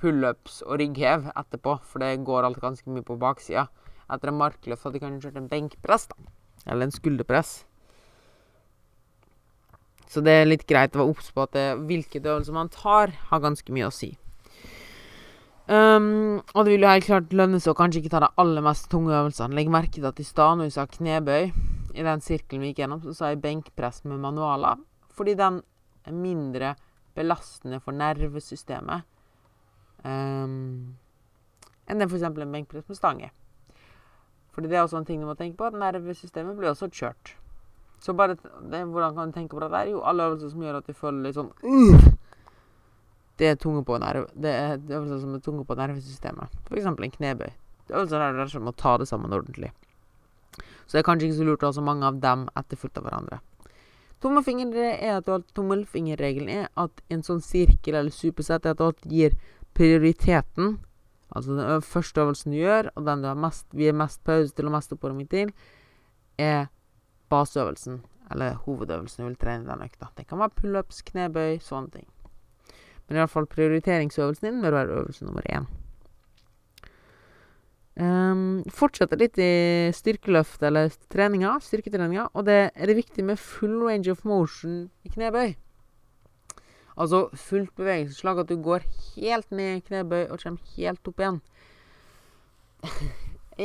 pullups 0.00 0.62
og 0.66 0.78
rygghev 0.80 1.28
etterpå, 1.36 1.76
for 1.84 2.02
det 2.02 2.24
går 2.26 2.48
alt 2.48 2.62
ganske 2.62 2.90
mye 2.90 3.04
på 3.06 3.18
baksida. 3.20 3.66
Etter 4.12 4.32
en 4.32 4.40
markløft 4.40 4.86
hadde 4.86 4.98
jeg 4.98 5.04
kanskje 5.04 5.28
kjørt 5.28 5.42
en 5.42 5.50
benkpress, 5.52 6.08
da. 6.10 6.32
Eller 6.66 6.88
en 6.88 6.94
skulderpress. 6.94 7.52
Så 10.12 10.20
det 10.24 10.32
er 10.42 10.48
litt 10.48 10.66
greit 10.68 10.96
å 10.96 11.02
være 11.02 11.14
obs 11.14 11.30
på 11.32 11.46
at 11.46 11.54
det, 11.56 11.68
hvilket 11.88 12.26
øvelse 12.28 12.52
man 12.52 12.72
tar, 12.72 13.14
har 13.30 13.44
ganske 13.44 13.72
mye 13.72 13.88
å 13.88 13.94
si. 13.94 14.12
Um, 15.70 16.40
og 16.54 16.64
det 16.64 16.72
vil 16.72 16.82
jo 16.82 16.90
helt 16.90 17.06
klart 17.06 17.34
lønne 17.38 17.60
seg 17.62 17.70
å 17.70 17.78
kanskje 17.78 18.00
ikke 18.02 18.10
ta 18.16 18.20
de 18.24 18.32
aller 18.42 18.64
mest 18.66 18.88
tunge 18.90 19.14
øvelsene. 19.14 19.54
Legg 19.54 19.70
merke 19.70 19.94
til 19.94 20.08
at 20.08 20.18
i 20.18 20.26
stad 20.26 20.58
når 20.58 20.70
vi 20.70 20.74
sa 20.74 20.86
knebøy, 20.90 21.52
i 21.92 22.06
den 22.06 22.24
sirkelen 22.24 22.64
vi 22.64 22.72
gikk 22.72 22.82
gjennom, 22.82 23.02
så 23.04 23.14
sa 23.14 23.30
jeg 23.30 23.42
benkpress 23.44 24.02
med 24.08 24.18
manualer. 24.22 24.80
Fordi 25.12 25.36
den 25.38 25.60
er 26.08 26.16
mindre 26.16 26.74
belastende 27.14 27.78
for 27.84 27.94
nervesystemet 27.94 29.04
um, 30.08 30.96
enn 31.86 32.00
det 32.00 32.08
f.eks. 32.08 32.24
en 32.24 32.56
benkpress 32.56 32.88
med 32.88 32.98
stange. 32.98 33.28
Fordi 34.52 34.68
det 34.68 34.78
er 34.78 34.86
også 34.86 35.00
en 35.00 35.06
ting 35.08 35.20
du 35.20 35.28
må 35.28 35.36
tenke 35.36 35.56
på, 35.60 35.68
at 35.68 35.76
nervesystemet 35.78 36.56
blir 36.58 36.72
også 36.72 36.88
kjørt. 36.92 37.36
Så 38.02 38.16
bare 38.18 38.34
det, 38.34 38.82
hvordan 38.82 39.14
kan 39.14 39.30
du 39.30 39.36
tenke 39.36 39.54
på 39.54 39.62
det 39.62 39.70
der? 39.70 39.92
Jo, 39.92 40.02
alle 40.02 40.26
øvelser 40.26 40.50
som 40.50 40.62
gjør 40.64 40.80
at 40.80 40.88
du 40.88 40.96
føler 40.96 41.22
litt 41.28 41.36
sånn 41.38 41.52
uh, 41.62 42.08
det 43.42 43.48
er 43.50 43.56
tunge 43.58 43.82
på 43.82 43.96
nerve, 43.98 44.28
det 44.38 44.52
er 44.54 44.78
øvelser 44.78 45.18
som 45.18 45.34
er 45.34 45.40
tunge 45.42 45.64
på 45.66 45.74
nervesystemet. 45.74 46.52
F.eks. 46.68 46.84
en 46.86 47.14
knebøy. 47.16 47.50
Det 47.88 47.90
er 47.90 47.98
øvelser 47.98 48.22
der 48.22 48.46
du 48.52 48.60
må 48.62 48.70
ta 48.78 48.92
det 49.02 49.08
sammen 49.10 49.34
ordentlig. 49.34 49.72
Så 50.86 50.94
det 50.94 51.00
er 51.00 51.08
kanskje 51.08 51.26
ikke 51.26 51.40
så 51.40 51.46
lurt 51.48 51.64
å 51.64 51.72
ha 51.72 51.74
så 51.74 51.82
mange 51.82 52.06
av 52.06 52.20
dem 52.22 52.44
etterfulgt 52.60 53.00
av 53.00 53.08
hverandre. 53.08 53.40
Tommelfingerregelen 54.22 56.50
er 56.54 56.70
at 56.78 57.02
en 57.10 57.26
sånn 57.26 57.42
sirkel 57.42 57.98
eller 57.98 58.14
supersett 58.14 58.62
er 58.68 58.78
at 58.78 59.02
du 59.02 59.10
gir 59.10 59.34
prioriteten, 59.74 60.78
altså 61.34 61.58
den 61.58 61.82
første 61.82 62.22
øvelsen 62.22 62.54
du 62.54 62.60
gjør, 62.60 62.94
og 62.94 63.02
den 63.08 63.18
du 63.24 63.26
har 63.32 63.42
mest, 63.48 63.66
vi 63.74 63.90
er 63.90 63.98
mest 63.98 64.22
pause 64.22 64.54
til 64.54 64.70
og 64.70 64.76
mest 64.76 64.94
oppvarming 64.94 65.26
til, 65.32 65.50
er 66.38 66.70
baseøvelsen, 67.32 67.98
eller 68.30 68.62
hovedøvelsen 68.62 69.24
du 69.24 69.28
vil 69.32 69.42
trene 69.42 69.66
den 69.66 69.86
økta. 69.88 70.14
Det 70.14 70.30
kan 70.30 70.38
være 70.44 70.58
pullups, 70.60 71.02
knebøy, 71.10 71.58
sånne 71.64 71.90
ting. 71.98 72.06
Men 73.12 73.20
iallfall 73.20 73.44
prioriteringsøvelsen 73.52 74.46
din 74.46 74.62
bør 74.64 74.72
være 74.72 74.94
øvelse 74.96 75.26
nummer 75.26 75.44
én. 75.52 75.66
Um, 78.00 78.62
fortsetter 78.72 79.20
litt 79.20 79.36
i 79.36 79.90
styrkeløft 79.92 80.62
eller 80.64 80.88
treninga, 81.12 81.58
styrketreninga, 81.60 82.30
og 82.32 82.46
det 82.46 82.70
er 82.72 82.88
det 82.88 82.96
viktig 82.96 83.26
med 83.28 83.36
full 83.36 83.82
range 83.84 84.08
of 84.08 84.24
motion 84.24 84.86
i 85.04 85.12
knebøy. 85.12 85.52
Altså 86.96 87.26
fullt 87.36 87.74
bevegelsesslag, 87.76 88.40
at 88.40 88.48
du 88.48 88.56
går 88.64 88.88
helt 89.18 89.52
ned 89.52 89.82
i 89.82 89.84
knebøy 89.90 90.24
og 90.30 90.40
kommer 90.40 90.72
helt 90.78 91.12
opp 91.12 91.20
igjen. 91.20 91.42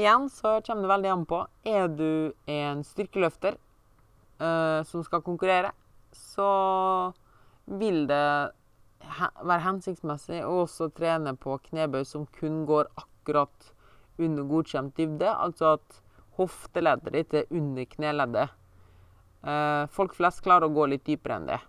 igjen 0.02 0.28
så 0.28 0.58
kommer 0.60 0.84
det 0.84 0.92
veldig 0.92 1.14
an 1.16 1.26
på. 1.32 1.42
Er 1.64 1.88
du 1.88 2.36
en 2.52 2.84
styrkeløfter 2.84 3.56
uh, 4.44 4.84
som 4.92 5.08
skal 5.08 5.24
konkurrere, 5.24 5.72
så 6.12 6.52
vil 7.80 8.04
det 8.12 8.52
være 9.02 9.64
hensiktsmessig 9.66 10.42
å 10.46 10.64
også 10.64 10.90
trene 10.96 11.34
på 11.40 11.58
knebøy 11.70 12.04
som 12.08 12.26
kun 12.38 12.66
går 12.70 12.90
akkurat 12.98 13.72
under 14.18 14.48
godkjent 14.50 14.96
dybde, 14.98 15.30
altså 15.30 15.76
at 15.78 16.00
hofteleddet 16.38 17.14
ditt 17.14 17.36
er 17.38 17.52
under 17.54 17.86
kneleddet. 17.90 18.54
Eh, 19.48 19.84
folk 19.94 20.16
flest 20.18 20.44
klarer 20.46 20.68
å 20.68 20.74
gå 20.74 20.88
litt 20.90 21.06
dypere 21.06 21.38
enn 21.38 21.50
det. 21.50 21.60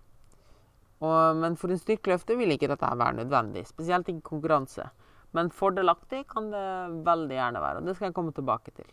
Og, 0.99 1.37
men 1.39 1.55
for 1.59 1.71
en 1.71 1.79
styrkeløfter 1.79 2.37
vil 2.39 2.55
ikke 2.55 2.69
dette 2.71 2.89
være 2.89 3.21
nødvendig, 3.21 3.67
spesielt 3.69 4.09
ikke 4.11 4.33
konkurranse. 4.33 4.89
Men 5.37 5.51
fordelaktig 5.53 6.25
kan 6.31 6.49
det 6.51 6.65
veldig 7.05 7.37
gjerne 7.37 7.61
være, 7.63 7.81
og 7.81 7.87
det 7.87 7.95
skal 7.95 8.09
jeg 8.09 8.17
komme 8.17 8.33
tilbake 8.35 8.73
til. 8.75 8.89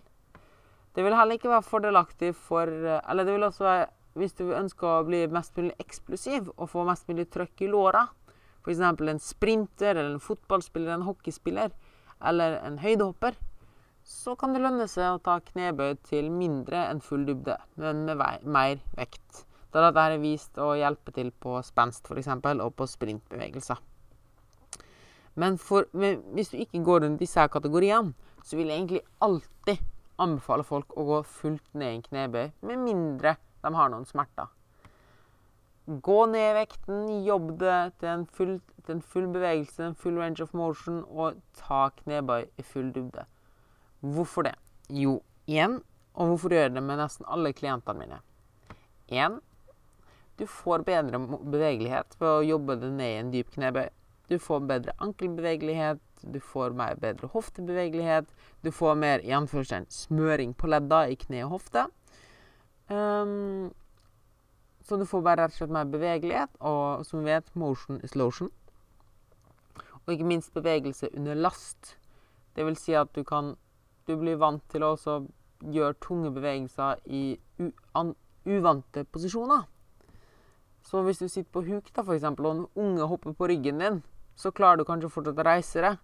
Det 0.97 1.05
vil 1.05 1.17
heller 1.17 1.37
ikke 1.37 1.53
være 1.53 1.65
fordelaktig 1.65 2.31
for 2.33 2.71
Eller 2.71 3.27
det 3.27 3.35
vil 3.35 3.45
også 3.45 3.65
være 3.67 3.89
hvis 4.17 4.33
du 4.39 4.47
ønsker 4.57 4.89
å 4.89 5.05
bli 5.05 5.27
mest 5.29 5.57
mulig 5.59 5.75
eksplosiv 5.83 6.49
og 6.55 6.71
få 6.73 6.87
mest 6.89 7.09
mulig 7.11 7.27
trøkk 7.33 7.67
i 7.67 7.69
låra, 7.69 8.07
F.eks. 8.67 8.81
en 8.83 9.21
sprinter, 9.23 9.95
eller 9.95 10.17
en 10.17 10.23
fotballspiller, 10.23 10.97
en 10.97 11.07
hockeyspiller 11.07 11.71
eller 12.27 12.59
en 12.67 12.79
høydehopper, 12.83 13.37
så 14.07 14.35
kan 14.39 14.55
det 14.55 14.63
lønne 14.63 14.87
seg 14.91 15.15
å 15.15 15.23
ta 15.23 15.37
knebøy 15.43 15.97
til 16.07 16.31
mindre 16.35 16.85
enn 16.91 17.03
full 17.03 17.27
dybde, 17.27 17.57
men 17.79 18.05
med 18.09 18.23
mer 18.43 18.81
vekt. 18.99 19.45
Da 19.71 19.85
dette 19.85 20.03
er 20.09 20.19
vist 20.23 20.59
å 20.63 20.73
hjelpe 20.79 21.15
til 21.15 21.31
på 21.31 21.59
spenst 21.67 22.07
f.eks. 22.11 22.31
og 22.55 22.73
på 22.75 22.87
sprintbevegelser. 22.91 23.83
Men, 25.37 25.59
for, 25.61 25.87
men, 25.93 26.23
hvis 26.35 26.51
du 26.51 26.59
ikke 26.63 26.83
går 26.87 27.05
rundt 27.05 27.21
disse 27.21 27.47
kategoriene, 27.53 28.15
så 28.43 28.57
vil 28.57 28.71
jeg 28.71 28.83
egentlig 28.83 29.03
alltid 29.23 29.83
anbefale 30.23 30.65
folk 30.65 30.95
å 30.97 31.05
gå 31.07 31.23
fullt 31.29 31.75
ned 31.75 31.91
i 31.91 31.97
en 31.99 32.07
knebøy, 32.07 32.47
med 32.67 32.83
mindre 32.87 33.37
de 33.63 33.75
har 33.75 33.91
noen 33.93 34.07
smerter. 34.09 34.49
Gå 35.87 36.19
ned 36.27 36.51
i 36.51 36.55
vekten, 36.57 37.03
jobb 37.23 37.53
det 37.61 37.75
til 38.01 38.09
en, 38.11 38.25
full, 38.27 38.57
til 38.83 38.97
en 38.97 39.03
full 39.03 39.29
bevegelse, 39.31 39.85
en 39.87 39.95
full 39.95 40.17
range 40.19 40.43
of 40.43 40.55
motion, 40.59 41.05
og 41.07 41.39
ta 41.55 41.85
knebøy 42.01 42.49
i 42.59 42.65
full 42.67 42.89
dybde. 42.95 43.23
Hvorfor 44.03 44.49
det? 44.49 44.57
Jo, 44.91 45.21
igjen, 45.47 45.79
og 46.15 46.33
hvorfor 46.33 46.55
gjør 46.55 46.67
jeg 46.67 46.75
det 46.75 46.83
med 46.89 46.99
nesten 46.99 47.29
alle 47.31 47.55
klientene 47.55 48.03
mine? 48.03 48.19
Én, 49.15 49.39
du 50.37 50.45
får 50.51 50.83
bedre 50.89 51.23
bevegelighet 51.23 52.19
ved 52.19 52.33
å 52.33 52.45
jobbe 52.45 52.77
det 52.83 52.91
ned 52.99 53.13
i 53.13 53.21
en 53.21 53.33
dyp 53.33 53.55
knebøy. 53.55 53.87
Du 54.27 54.41
får 54.43 54.67
bedre 54.67 54.93
ankelbevegelighet, 54.99 56.03
du 56.27 56.41
får 56.43 56.75
mer 56.75 56.99
bedre 56.99 57.31
hoftebevegelighet, 57.31 58.27
du 58.67 58.73
får 58.75 58.99
mer 58.99 59.23
smøring 59.89 60.55
på 60.55 60.67
ledda 60.67 61.07
i 61.07 61.15
kne 61.15 61.45
og 61.47 61.61
hofte. 61.61 61.87
Um, 62.91 63.71
så 64.87 64.97
du 64.97 65.07
får 65.07 65.23
bare 65.27 65.43
rett 65.43 65.55
og 65.57 65.59
slett 65.59 65.75
mer 65.75 65.89
bevegelighet, 65.91 66.53
og 66.63 67.03
som 67.07 67.25
vi 67.25 67.33
vet, 67.33 67.49
motion 67.59 67.99
is 68.07 68.15
lotion. 68.15 68.51
Og 70.05 70.13
ikke 70.15 70.29
minst 70.29 70.55
bevegelse 70.55 71.11
under 71.17 71.35
last. 71.35 71.97
Det 72.55 72.65
vil 72.65 72.77
si 72.79 72.95
at 72.95 73.11
du 73.15 73.25
kan 73.25 73.57
Du 74.07 74.15
blir 74.15 74.37
vant 74.39 74.63
til 74.71 74.85
å 74.87 74.93
også 74.95 75.17
gjøre 75.67 75.97
tunge 75.99 76.29
bevegelser 76.31 77.01
i 77.11 77.41
uvante 78.47 79.03
posisjoner. 79.11 79.65
Så 80.87 81.03
hvis 81.03 81.19
du 81.19 81.27
sitter 81.27 81.51
på 81.51 81.65
huk, 81.67 81.91
da, 81.91 82.05
eksempel, 82.15 82.47
og 82.47 82.55
en 82.55 82.85
unge 82.85 83.09
hopper 83.11 83.35
på 83.35 83.49
ryggen 83.51 83.83
din, 83.83 83.99
så 84.39 84.53
klarer 84.55 84.79
du 84.79 84.85
kanskje 84.87 85.11
fortsatt 85.11 85.43
å 85.43 85.49
reise 85.49 85.83
deg, 85.83 85.99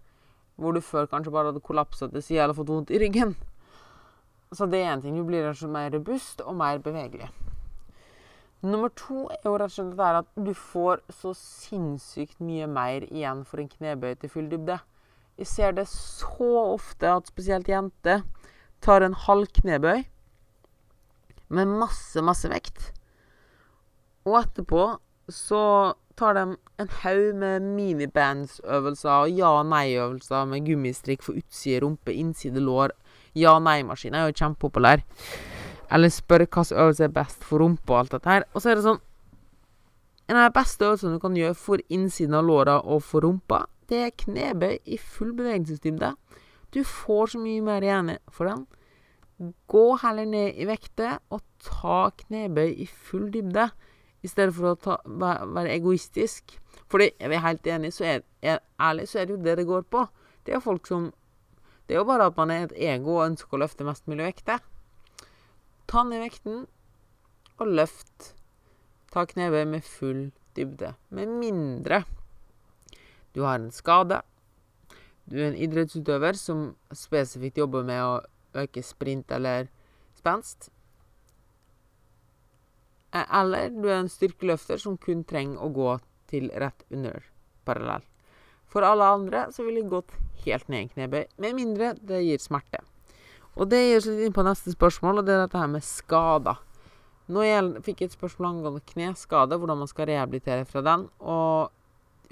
hvor 0.59 0.75
du 0.75 0.81
før 0.83 1.07
kanskje 1.07 1.31
bare 1.31 1.53
hadde 1.53 1.63
kollapsa 1.63 2.11
til 2.11 2.25
sida 2.25 2.43
eller 2.43 2.59
fått 2.59 2.73
vondt 2.73 2.91
i 2.91 2.99
ryggen. 2.99 3.37
Så 4.51 4.67
det 4.67 4.83
er 4.83 4.91
én 4.97 5.01
ting. 5.01 5.15
Du 5.15 5.23
blir 5.23 5.47
mer 5.71 5.89
robust 5.95 6.43
og 6.43 6.59
mer 6.59 6.83
bevegelig. 6.83 7.31
Nummer 8.63 8.87
to 8.95 9.25
er 9.27 9.43
jo 9.43 9.57
rett 9.59 9.73
og 9.81 9.91
slett 9.91 10.17
at 10.21 10.27
du 10.39 10.53
får 10.55 11.01
så 11.11 11.33
sinnssykt 11.35 12.39
mye 12.39 12.67
mer 12.71 13.03
igjen 13.09 13.41
for 13.43 13.59
en 13.59 13.67
knebøy 13.67 14.13
til 14.21 14.31
full 14.31 14.47
dybde. 14.51 14.77
Jeg 15.35 15.49
ser 15.49 15.73
det 15.75 15.89
så 15.91 16.47
ofte 16.61 17.09
at 17.11 17.27
spesielt 17.27 17.67
jenter 17.67 18.23
tar 18.83 19.03
en 19.03 19.17
halv 19.25 19.49
knebøy 19.59 20.05
med 21.53 21.73
masse, 21.81 22.23
masse 22.23 22.47
vekt. 22.47 22.93
Og 24.23 24.39
etterpå 24.39 24.85
så 25.27 25.63
tar 26.15 26.37
de 26.37 26.45
en 26.79 26.93
haug 27.01 27.35
med 27.41 27.67
minibandsøvelser 27.75 29.25
og 29.25 29.41
ja-nei-øvelser 29.41 30.47
med 30.47 30.63
gummistrikk 30.69 31.25
for 31.25 31.35
utside 31.35 31.81
rumpe, 31.83 32.13
innside 32.15 32.63
lår. 32.63 32.95
Ja-nei-maskin 33.35 34.15
er 34.15 34.29
jo 34.29 34.37
kjempepopulær. 34.39 35.03
Eller 35.91 36.09
spør 36.13 36.45
hvilken 36.45 36.77
øvelse 36.83 37.03
er 37.03 37.15
best 37.15 37.43
for 37.43 37.63
rumpa 37.63 37.93
og 37.93 37.99
alt 37.99 38.15
dette 38.15 38.29
her. 38.29 38.45
Og 38.53 38.61
så 38.61 38.71
er 38.71 38.79
det 38.79 38.85
sånn 38.87 39.01
En 40.31 40.37
av 40.39 40.45
de 40.47 40.55
beste 40.55 40.85
øvelsene 40.87 41.17
du 41.17 41.19
kan 41.19 41.35
gjøre 41.35 41.55
for 41.59 41.81
innsiden 41.91 42.37
av 42.37 42.45
låra 42.47 42.77
og 42.79 43.01
for 43.03 43.25
rumpa, 43.25 43.65
det 43.91 43.97
er 43.99 44.13
knebøy 44.15 44.77
i 44.87 44.97
full 44.97 45.33
bevegelsesdybde. 45.35 46.13
Du 46.73 46.79
får 46.87 47.33
så 47.33 47.41
mye 47.43 47.61
mer 47.61 47.83
igjen 47.83 48.13
for 48.31 48.47
den. 48.47 48.63
Gå 49.67 49.83
heller 49.99 50.25
ned 50.25 50.55
i 50.55 50.67
vekter 50.69 51.19
og 51.27 51.43
ta 51.61 52.07
knebøy 52.23 52.71
i 52.71 52.87
full 52.87 53.27
dybde 53.33 53.67
i 54.23 54.31
stedet 54.31 54.55
for 54.55 54.71
å 54.71 54.77
ta, 54.79 54.97
være 55.05 55.75
egoistisk. 55.75 56.55
Fordi, 56.91 57.11
jeg 57.19 57.33
er 57.33 57.43
helt 57.43 57.67
enig, 57.67 57.91
så 57.93 58.07
er, 58.07 58.23
er, 58.41 58.61
ærlig, 58.81 59.09
så 59.11 59.19
er 59.19 59.27
det 59.27 59.35
jo 59.35 59.43
det 59.43 59.57
det 59.59 59.67
går 59.67 59.83
på. 59.91 60.05
Det 60.45 60.53
er 60.53 60.59
jo 60.61 60.67
folk 60.71 60.87
som 60.87 61.11
Det 61.83 61.97
er 61.97 61.99
jo 61.99 62.07
bare 62.07 62.29
at 62.29 62.37
man 62.37 62.51
er 62.51 62.61
et 62.63 62.77
ego 62.79 63.17
og 63.17 63.25
ønsker 63.25 63.57
å 63.57 63.59
løfte 63.59 63.83
mest 63.83 64.05
mulig 64.07 64.23
vekter. 64.23 64.61
Ta 65.93 66.01
ned 66.01 66.23
vekten 66.23 66.63
og 67.61 67.67
løft. 67.69 68.31
Ta 69.13 69.27
knebøy 69.29 69.67
med 69.69 69.83
full 69.85 70.23
dybde. 70.57 70.95
Med 71.13 71.29
mindre 71.29 71.99
du 73.35 73.43
har 73.45 73.59
en 73.59 73.69
skade. 73.69 74.17
Du 75.29 75.37
er 75.37 75.51
en 75.51 75.57
idrettsutøver 75.57 76.33
som 76.33 76.63
spesifikt 76.97 77.61
jobber 77.61 77.85
med 77.85 78.01
å 78.01 78.15
øke 78.63 78.81
sprint 78.81 79.29
eller 79.37 79.69
spenst. 80.17 80.71
Eh, 83.13 83.25
eller 83.41 83.69
du 83.69 83.85
er 83.85 83.99
en 83.99 84.09
styrkeløfter 84.09 84.81
som 84.81 84.97
kun 84.97 85.21
trenger 85.29 85.61
å 85.61 85.69
gå 85.77 85.91
til 86.33 86.49
rett 86.57 86.85
under 86.89 87.21
parallell. 87.69 88.05
For 88.65 88.81
alle 88.81 89.11
andre 89.19 89.45
så 89.53 89.61
ville 89.61 89.83
jeg 89.83 89.93
gått 89.93 90.17
helt 90.47 90.73
ned 90.73 90.87
i 90.87 90.91
knebøy, 90.95 91.23
med 91.37 91.61
mindre 91.61 91.93
det 92.01 92.23
gir 92.25 92.41
smerte. 92.41 92.81
Og 93.53 93.69
det 93.69 93.81
gir 93.83 93.99
oss 93.99 94.09
litt 94.09 94.25
inn 94.25 94.35
på 94.35 94.45
neste 94.45 94.73
spørsmål, 94.73 95.21
og 95.21 95.27
det 95.27 95.35
er 95.35 95.43
dette 95.43 95.59
her 95.61 95.69
med 95.69 95.85
skader. 95.85 96.61
Nå 97.33 97.45
fikk 97.85 98.01
jeg 98.01 98.11
et 98.11 98.17
spørsmål 98.17 98.49
angående 98.49 98.83
kneskade, 98.89 99.55
hvordan 99.55 99.79
man 99.83 99.89
skal 99.91 100.09
rehabilitere 100.09 100.65
fra 100.67 100.81
den. 100.83 101.05
Og 101.21 101.71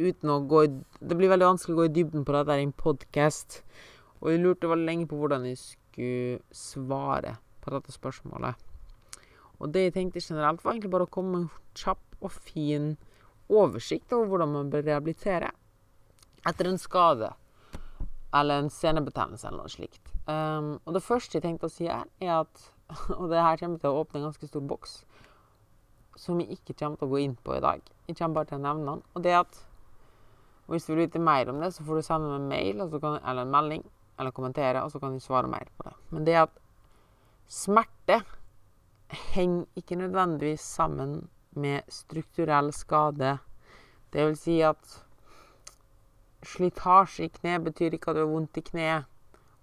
uten 0.01 0.33
å 0.33 0.41
gå 0.49 0.65
i 0.65 0.71
Det 0.99 1.17
blir 1.17 1.31
veldig 1.31 1.53
vanskelig 1.53 1.75
å 1.75 1.79
gå 1.81 1.85
i 1.87 1.93
dybden 1.95 2.25
på 2.25 2.33
dette 2.35 2.57
i 2.57 2.65
en 2.65 2.73
podkast. 2.73 3.61
Og 4.21 4.31
jeg 4.31 4.41
lurte 4.41 4.69
veldig 4.69 4.85
lenge 4.85 5.07
på 5.09 5.17
hvordan 5.17 5.47
jeg 5.47 5.61
skulle 5.61 6.41
svare 6.51 7.37
på 7.61 7.73
dette 7.73 7.93
spørsmålet. 7.93 8.57
Og 9.61 9.71
det 9.73 9.87
jeg 9.87 9.95
tenkte 9.95 10.21
generelt, 10.21 10.63
var 10.63 10.73
egentlig 10.73 10.93
bare 10.93 11.05
å 11.07 11.13
komme 11.13 11.31
med 11.31 11.41
en 11.45 11.75
kjapp 11.77 12.21
og 12.21 12.33
fin 12.33 12.95
oversikt 13.51 14.13
over 14.13 14.29
hvordan 14.31 14.55
man 14.55 14.71
bør 14.73 14.85
rehabilitere 14.87 15.51
etter 16.49 16.69
en 16.69 16.81
skade 16.81 17.29
eller 18.33 18.63
en 18.63 18.73
senebetennelse 18.73 19.47
eller 19.47 19.63
noe 19.63 19.73
slikt. 19.73 20.10
Um, 20.27 20.75
og 20.85 20.93
det 20.93 21.03
første 21.03 21.37
jeg 21.37 21.45
tenkte 21.45 21.67
å 21.67 21.73
si 21.73 21.87
her, 21.89 22.05
er 22.21 22.43
at 22.43 22.69
Og 23.19 23.29
det 23.31 23.39
her 23.39 23.55
kommer 23.55 23.79
til 23.79 23.89
å 23.89 24.01
åpne 24.01 24.19
en 24.19 24.25
ganske 24.27 24.47
stor 24.49 24.63
boks 24.67 24.97
som 26.19 26.41
jeg 26.41 26.57
ikke 26.57 26.75
kommer 26.75 26.99
til 26.99 27.07
å 27.07 27.11
gå 27.13 27.21
inn 27.23 27.37
på 27.39 27.55
i 27.55 27.61
dag. 27.63 27.85
Jeg 28.07 28.17
kommer 28.19 28.41
bare 28.41 28.49
til 28.49 28.59
å 28.59 28.65
nevne 28.65 28.83
den. 28.89 29.03
Og 29.15 29.23
det 29.23 29.35
at 29.37 29.53
at 29.55 29.61
hvis 30.71 30.85
du 30.85 30.93
vil 30.93 31.05
vite 31.05 31.19
mer 31.19 31.49
om 31.49 31.59
det, 31.59 31.73
så 31.73 31.83
får 31.83 31.97
du 31.99 32.05
sende 32.05 32.27
meg 32.29 32.37
en 32.37 32.51
mail 32.51 32.99
kan, 32.99 33.17
eller 33.27 33.41
en 33.41 33.51
melding 33.51 33.81
eller 34.19 34.31
kommentere, 34.31 34.83
og 34.83 34.91
så 34.91 34.99
kan 34.99 35.15
jeg 35.15 35.23
svare 35.25 35.49
mer 35.51 35.67
på 35.77 35.87
det. 35.87 35.93
Men 36.11 36.25
det 36.27 36.35
at 36.43 36.59
smerte 37.51 38.21
henger 39.33 39.65
ikke 39.75 39.97
nødvendigvis 39.99 40.61
sammen 40.61 41.29
med 41.51 41.81
strukturell 41.91 42.71
skade. 42.73 43.37
Det 44.13 44.27
vil 44.27 44.37
si 44.39 44.59
at 44.63 45.01
slitasje 46.47 47.27
i 47.27 47.33
kne 47.35 47.57
betyr 47.65 47.97
ikke 47.97 48.11
at 48.11 48.19
du 48.19 48.23
har 48.23 48.31
vondt 48.31 48.61
i 48.61 48.63
kneet. 48.71 49.09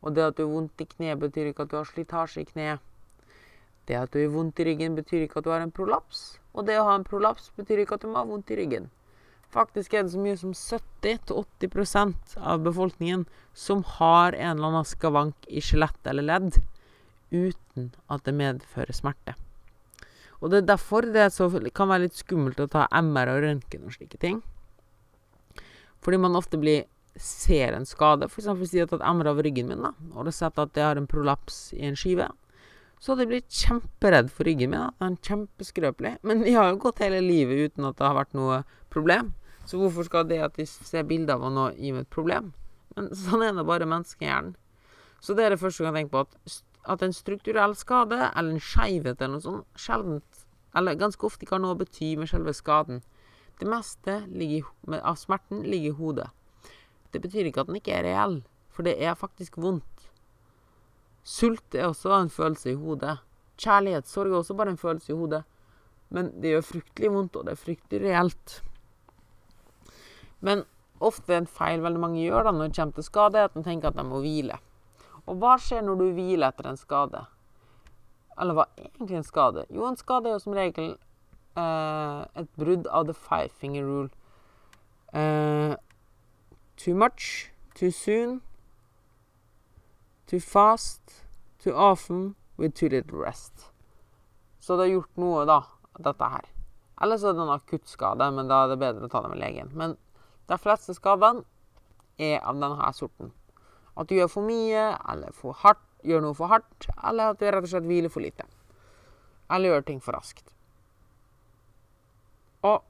Og 0.03 0.15
det 0.15 0.25
at 0.25 0.37
du 0.39 0.45
har 0.45 0.53
vondt 0.53 0.85
i 0.85 0.87
kneet, 0.87 1.19
betyr 1.19 1.51
ikke 1.51 1.67
at 1.67 1.73
du 1.73 1.79
har 1.81 1.89
slitasje 1.89 2.45
i 2.45 2.49
kneet. 2.49 2.85
Det 3.89 3.97
at 3.97 4.13
du 4.13 4.21
har 4.21 4.31
vondt 4.35 4.61
i 4.61 4.69
ryggen, 4.69 4.95
betyr 4.99 5.25
ikke 5.25 5.41
at 5.41 5.49
du 5.49 5.51
har 5.55 5.65
en 5.65 5.75
prolaps. 5.75 6.39
Og 6.55 6.69
det 6.69 6.79
å 6.79 6.87
ha 6.87 6.95
en 6.99 7.07
prolaps 7.09 7.51
betyr 7.57 7.83
ikke 7.83 7.99
at 7.99 8.05
du 8.05 8.13
må 8.13 8.21
ha 8.21 8.29
vondt 8.29 8.53
i 8.53 8.59
ryggen. 8.61 8.91
Faktisk 9.49 9.95
er 9.95 10.05
det 10.05 10.13
så 10.13 10.21
mye 10.21 10.37
som 10.37 10.53
70-80% 10.53 12.37
av 12.37 12.61
befolkningen 12.67 13.25
som 13.57 13.81
har 13.97 14.37
en 14.37 14.59
eller 14.59 14.69
annen 14.69 14.89
skavank 14.89 15.49
i 15.49 15.63
skjelett 15.65 16.11
eller 16.11 16.27
ledd 16.27 16.59
uten 17.33 17.93
at 18.13 18.27
det 18.29 18.37
medfører 18.37 18.93
smerte. 18.93 19.35
Og 20.39 20.53
det 20.53 20.61
er 20.61 20.69
derfor 20.69 21.09
det 21.09 21.73
kan 21.75 21.89
være 21.91 22.07
litt 22.07 22.21
skummelt 22.21 22.61
å 22.61 22.69
ta 22.71 22.87
MR 22.93 23.33
og 23.33 23.43
røntgen 23.47 23.89
og 23.89 23.97
slike 23.97 24.21
ting. 24.21 24.43
Fordi 26.05 26.21
man 26.21 26.37
ofte 26.39 26.61
blir, 26.61 26.85
ser 27.23 27.75
en 27.77 27.87
skade. 27.89 28.29
For 28.31 28.43
eksempel 28.43 28.71
de 28.71 28.83
har 28.83 28.91
tatt 28.91 29.05
MR 29.05 29.33
av 29.33 29.43
ryggen 29.45 29.71
min, 29.71 29.83
da, 29.87 29.95
og 30.13 30.29
har 30.29 30.37
sett 30.37 30.61
at 30.63 30.77
jeg 30.77 30.87
har 30.87 31.01
en 31.01 31.09
prolaps 31.11 31.73
i 31.77 31.85
en 31.89 31.99
skive. 31.99 32.29
Så 32.99 33.13
hadde 33.13 33.27
jeg 33.27 33.33
blitt 33.33 33.59
kjemperedd 33.61 34.31
for 34.35 34.49
ryggen 34.49 34.73
min. 34.73 34.81
Da. 34.81 34.93
Den 35.03 35.19
er 35.19 35.29
kjempeskrøpelig. 35.31 36.15
Men 36.27 36.47
jeg 36.47 36.59
har 36.59 36.73
jo 36.73 36.81
gått 36.83 37.03
hele 37.05 37.21
livet 37.23 37.71
uten 37.71 37.87
at 37.87 37.99
det 37.99 38.07
har 38.09 38.17
vært 38.19 38.35
noe 38.39 38.63
problem. 38.91 39.35
Så 39.69 39.79
hvorfor 39.79 40.09
skal 40.09 40.27
det 40.31 40.41
at 40.43 40.57
de 40.59 40.67
ser 40.67 41.07
bilder 41.07 41.39
av 41.39 41.53
noe 41.55 41.75
gi 41.77 41.93
meg 41.95 42.07
et 42.07 42.15
problem? 42.15 42.55
Men 42.97 43.13
sånn 43.15 43.45
er 43.47 43.55
det 43.55 43.69
bare 43.69 43.87
menneskehjernen. 43.87 44.57
Så 45.23 45.35
det 45.35 45.45
er 45.45 45.55
det 45.55 45.61
første 45.63 45.83
du 45.83 45.89
kan 45.89 45.99
tenke 45.99 46.15
på. 46.15 46.25
At 46.27 46.63
at 46.89 47.03
en 47.03 47.13
strukturell 47.13 47.77
skade 47.77 48.19
eller 48.37 48.57
en 48.57 48.63
skeivhet 48.63 49.21
eller 49.21 49.37
noe 49.37 49.45
sånt 49.45 49.81
sjeldent, 49.81 50.45
eller 50.77 50.99
ganske 51.01 51.27
ofte 51.27 51.45
ikke 51.45 51.57
har 51.57 51.65
noe 51.65 51.77
å 51.77 51.81
bety 51.81 52.15
med 52.21 52.31
selve 52.31 52.55
skaden. 52.57 53.03
Det 53.59 53.69
meste 53.69 54.21
ligger, 54.31 54.69
av 55.01 55.19
smerten 55.19 55.65
ligger 55.67 55.93
i 55.93 55.99
hodet. 55.99 56.29
Det 57.13 57.23
betyr 57.25 57.49
ikke 57.49 57.65
at 57.65 57.71
den 57.71 57.79
ikke 57.81 57.95
er 57.97 58.07
reell, 58.07 58.41
for 58.71 58.87
det 58.87 58.97
er 59.03 59.17
faktisk 59.19 59.57
vondt. 59.61 60.09
Sult 61.25 61.75
er 61.75 61.89
også 61.89 62.13
en 62.17 62.31
følelse 62.33 62.73
i 62.73 62.79
hodet. 62.79 63.19
Kjærlighetssorg 63.61 64.33
er 64.33 64.39
også 64.39 64.57
bare 64.57 64.73
en 64.73 64.81
følelse 64.81 65.13
i 65.13 65.17
hodet. 65.17 65.43
Men 66.15 66.31
det 66.41 66.55
gjør 66.55 66.65
fryktelig 66.65 67.11
vondt, 67.13 67.37
og 67.37 67.47
det 67.47 67.53
er 67.53 67.61
fryktelig 67.61 68.01
reelt. 68.05 68.55
Men 70.41 70.63
ofte 71.05 71.37
en 71.37 71.49
feil 71.51 71.83
veldig 71.85 72.01
mange 72.01 72.23
gjør 72.23 72.47
da 72.47 72.53
når 72.55 72.71
det 72.71 72.79
kommer 72.79 72.97
til 72.97 73.07
skade, 73.07 73.39
er 73.39 73.51
at 73.51 73.57
de 73.57 73.65
tenker 73.67 73.91
at 73.91 73.99
de 73.99 74.07
må 74.07 74.23
hvile. 74.25 74.57
Og 75.29 75.37
hva 75.43 75.59
skjer 75.61 75.85
når 75.85 76.01
du 76.01 76.07
hviler 76.17 76.49
etter 76.49 76.71
en 76.71 76.81
skade? 76.81 77.25
Eller 78.39 78.57
hva 78.57 78.69
er 78.79 78.89
egentlig 78.89 79.19
en 79.19 79.27
skade? 79.27 79.67
Jo, 79.75 79.85
en 79.89 79.99
skade 80.01 80.31
er 80.31 80.37
jo 80.37 80.43
som 80.43 80.57
regel 80.57 80.95
eh, 80.95 82.23
et 82.41 82.49
brudd 82.57 82.89
av 82.89 83.09
the 83.11 83.17
five 83.17 83.53
finger 83.61 83.85
rule. 83.85 84.09
Eh, 85.13 85.75
too 86.79 86.95
much, 86.95 87.51
too 87.75 87.91
soon, 87.91 88.41
too 90.27 90.41
fast, 90.41 91.25
too 91.59 91.75
often, 91.75 92.35
with 92.57 92.75
too 92.75 92.89
little 92.89 93.19
rest. 93.19 93.73
Så 94.61 94.77
det 94.77 94.87
har 94.87 94.95
gjort 94.95 95.21
noe, 95.21 95.45
da, 95.49 95.63
dette 95.99 96.31
her. 96.31 96.47
Eller 97.03 97.19
så 97.19 97.31
er 97.31 97.39
det 97.39 97.45
en 97.45 97.55
akuttskade, 97.55 98.31
men 98.35 98.51
da 98.51 98.65
er 98.65 98.73
det 98.73 98.81
bedre 98.83 99.07
å 99.07 99.11
ta 99.11 99.23
det 99.25 99.33
med 99.33 99.43
legen. 99.43 99.71
Men 99.75 99.97
de 100.51 100.59
fleste 100.59 100.95
skadene 100.97 101.45
er 102.19 102.43
av 102.43 102.59
denne 102.59 102.93
sorten. 102.95 103.33
At 103.99 104.11
du 104.11 104.17
gjør 104.19 104.31
for 104.31 104.47
mye, 104.47 104.91
eller 105.11 105.35
for 105.35 105.59
hardt, 105.63 105.83
gjør 106.07 106.23
noe 106.23 106.37
for 106.39 106.51
hardt, 106.51 106.89
eller 107.03 107.33
at 107.33 107.41
du 107.41 107.47
rett 107.47 107.65
og 107.65 107.73
slett 107.73 107.87
hviler 107.89 108.13
for 108.13 108.23
lite. 108.23 108.47
Eller 109.51 109.73
gjør 109.73 109.87
ting 109.89 110.03
for 110.05 110.19
raskt. 110.19 110.53
Og 112.67 112.83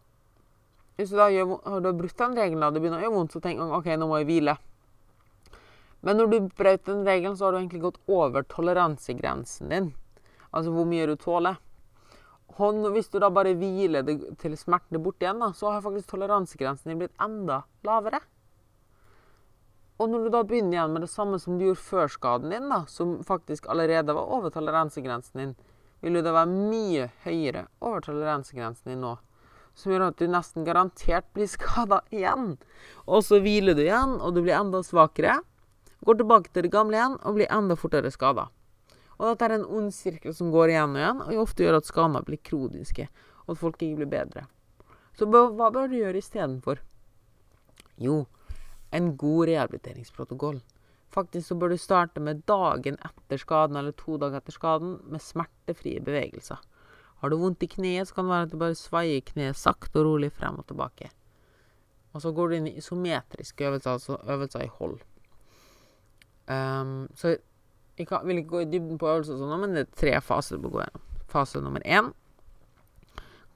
hvis 0.99 1.13
du 1.13 1.19
da 1.19 1.29
gjør, 1.31 1.61
har 1.63 1.83
du 1.85 1.93
brutt 1.95 2.19
den 2.19 2.35
regelen, 2.35 2.65
og 2.67 2.75
det 2.75 2.81
begynner 2.83 2.99
å 2.99 3.07
gjøre 3.07 3.15
vondt, 3.15 3.37
så 3.37 3.43
tenker 3.43 3.69
du 3.69 3.75
OK, 3.77 3.85
nå 3.95 4.09
må 4.11 4.19
jeg 4.19 4.27
hvile. 4.33 4.57
Men 6.03 6.19
når 6.19 6.31
du 6.33 6.49
brøt 6.59 6.85
den 6.87 7.05
regelen, 7.07 7.37
så 7.39 7.47
har 7.47 7.55
du 7.55 7.61
egentlig 7.61 7.85
gått 7.85 8.01
over 8.11 8.43
toleransegrensen 8.51 9.71
din. 9.71 9.93
Altså 10.51 10.73
hvor 10.75 10.89
mye 10.91 11.07
du 11.07 11.15
tåler. 11.19 11.61
Og 12.59 12.89
hvis 12.95 13.11
du 13.13 13.21
da 13.23 13.29
bare 13.31 13.55
hviler 13.55 14.03
det 14.03 14.17
til 14.43 14.57
smerten 14.59 14.99
er 14.99 15.03
borte 15.05 15.23
igjen, 15.23 15.39
da, 15.43 15.53
så 15.55 15.71
har 15.71 15.85
faktisk 15.85 16.11
toleransegrensen 16.11 16.91
din 16.91 17.05
blitt 17.05 17.23
enda 17.23 17.61
lavere. 17.87 18.19
Og 20.03 20.11
når 20.11 20.27
du 20.27 20.33
da 20.35 20.43
begynner 20.47 20.81
igjen 20.81 20.95
med 20.95 21.07
det 21.07 21.13
samme 21.15 21.39
som 21.43 21.59
du 21.59 21.69
gjorde 21.69 21.83
før 21.83 22.11
skaden 22.11 22.55
din, 22.55 22.67
da, 22.71 22.83
som 22.91 23.21
faktisk 23.27 23.71
allerede 23.71 24.15
var 24.19 24.35
over 24.35 24.51
toleransegrensen 24.55 25.43
din, 25.43 25.57
vil 26.03 26.19
jo 26.19 26.27
det 26.27 26.35
være 26.35 26.59
mye 26.59 27.09
høyere 27.23 27.69
over 27.79 28.03
toleransegrensen 28.07 28.91
din 28.91 29.03
nå. 29.07 29.15
Som 29.79 29.95
gjør 29.95 30.09
at 30.09 30.19
du 30.19 30.27
nesten 30.27 30.67
garantert 30.67 31.29
blir 31.37 31.47
skada 31.47 32.01
igjen. 32.11 32.57
Og 33.07 33.23
så 33.27 33.39
hviler 33.45 33.79
du 33.79 33.85
igjen, 33.85 34.17
og 34.19 34.35
du 34.35 34.43
blir 34.43 34.59
enda 34.59 34.83
svakere. 34.83 35.39
Går 36.07 36.19
tilbake 36.19 36.51
til 36.51 36.67
det 36.67 36.73
gamle 36.75 36.99
igjen 36.99 37.19
og 37.23 37.39
blir 37.39 37.51
enda 37.55 37.77
fortere 37.79 38.11
skada. 38.11 38.49
Og 39.19 39.27
dette 39.27 39.47
er 39.47 39.57
en 39.57 39.67
ond 39.79 39.91
sirkel 39.95 40.35
som 40.35 40.51
går 40.55 40.73
igjen 40.73 40.95
og 40.95 41.01
igjen, 41.03 41.23
og 41.25 41.43
ofte 41.43 41.65
gjør 41.65 41.81
at 41.81 41.89
skadene 41.91 42.23
blir 42.27 42.43
kroniske, 42.47 43.09
og 43.47 43.55
at 43.55 43.61
folk 43.63 43.83
ikke 43.83 44.01
blir 44.03 44.13
bedre. 44.13 44.45
Så 45.19 45.27
hva 45.27 45.71
bør 45.75 45.91
du 45.91 45.97
gjøre 45.99 46.21
istedenfor? 46.23 46.83
Jo, 47.99 48.21
en 48.95 49.17
god 49.19 49.49
rehabiliteringsprotokoll. 49.51 50.61
Faktisk 51.11 51.49
så 51.49 51.57
bør 51.59 51.73
du 51.75 51.81
starte 51.81 52.23
med 52.23 52.45
dagen 52.47 52.99
etter 53.03 53.41
skaden, 53.43 53.79
eller 53.81 53.97
to 53.99 54.19
dager 54.23 54.39
etter 54.39 54.55
skaden, 54.55 54.99
med 55.11 55.25
smertefrie 55.25 56.03
bevegelser. 56.05 56.63
Har 57.23 57.31
du 57.31 57.39
vondt 57.41 57.65
i 57.67 57.71
kneet, 57.71 58.09
så 58.09 58.15
kan 58.15 58.29
det 58.29 58.35
være 58.35 58.47
at 58.47 58.53
du 58.53 58.61
bare 58.61 58.79
svaier 58.79 59.25
kneet 59.27 59.59
sakte 59.59 60.01
og 60.01 60.07
rolig 60.07 60.31
frem 60.35 60.61
og 60.61 60.69
tilbake. 60.69 61.11
Og 62.15 62.23
så 62.23 62.33
går 62.35 62.49
du 62.49 62.57
inn 62.59 62.71
i 62.71 62.77
isometriske 62.79 63.67
øvelser, 63.69 63.97
altså 63.97 64.19
øvelser 64.23 64.65
i 64.65 64.71
hold. 64.79 64.97
Um, 66.49 67.09
så 67.19 67.35
jeg 67.99 68.07
kan, 68.09 68.23
vil 68.25 68.41
ikke 68.41 68.55
gå 68.55 68.63
i 68.65 68.71
dybden 68.71 69.01
på 69.01 69.11
øvelser, 69.11 69.35
og 69.35 69.43
sånn, 69.43 69.61
men 69.61 69.75
det 69.77 69.85
er 69.85 69.93
tre 69.99 70.15
faser 70.25 70.57
du 70.57 70.65
bør 70.65 70.79
gå 70.79 70.87
gjennom. 70.87 71.05
Fase 71.29 71.61
nummer 71.61 71.85
én 71.85 72.15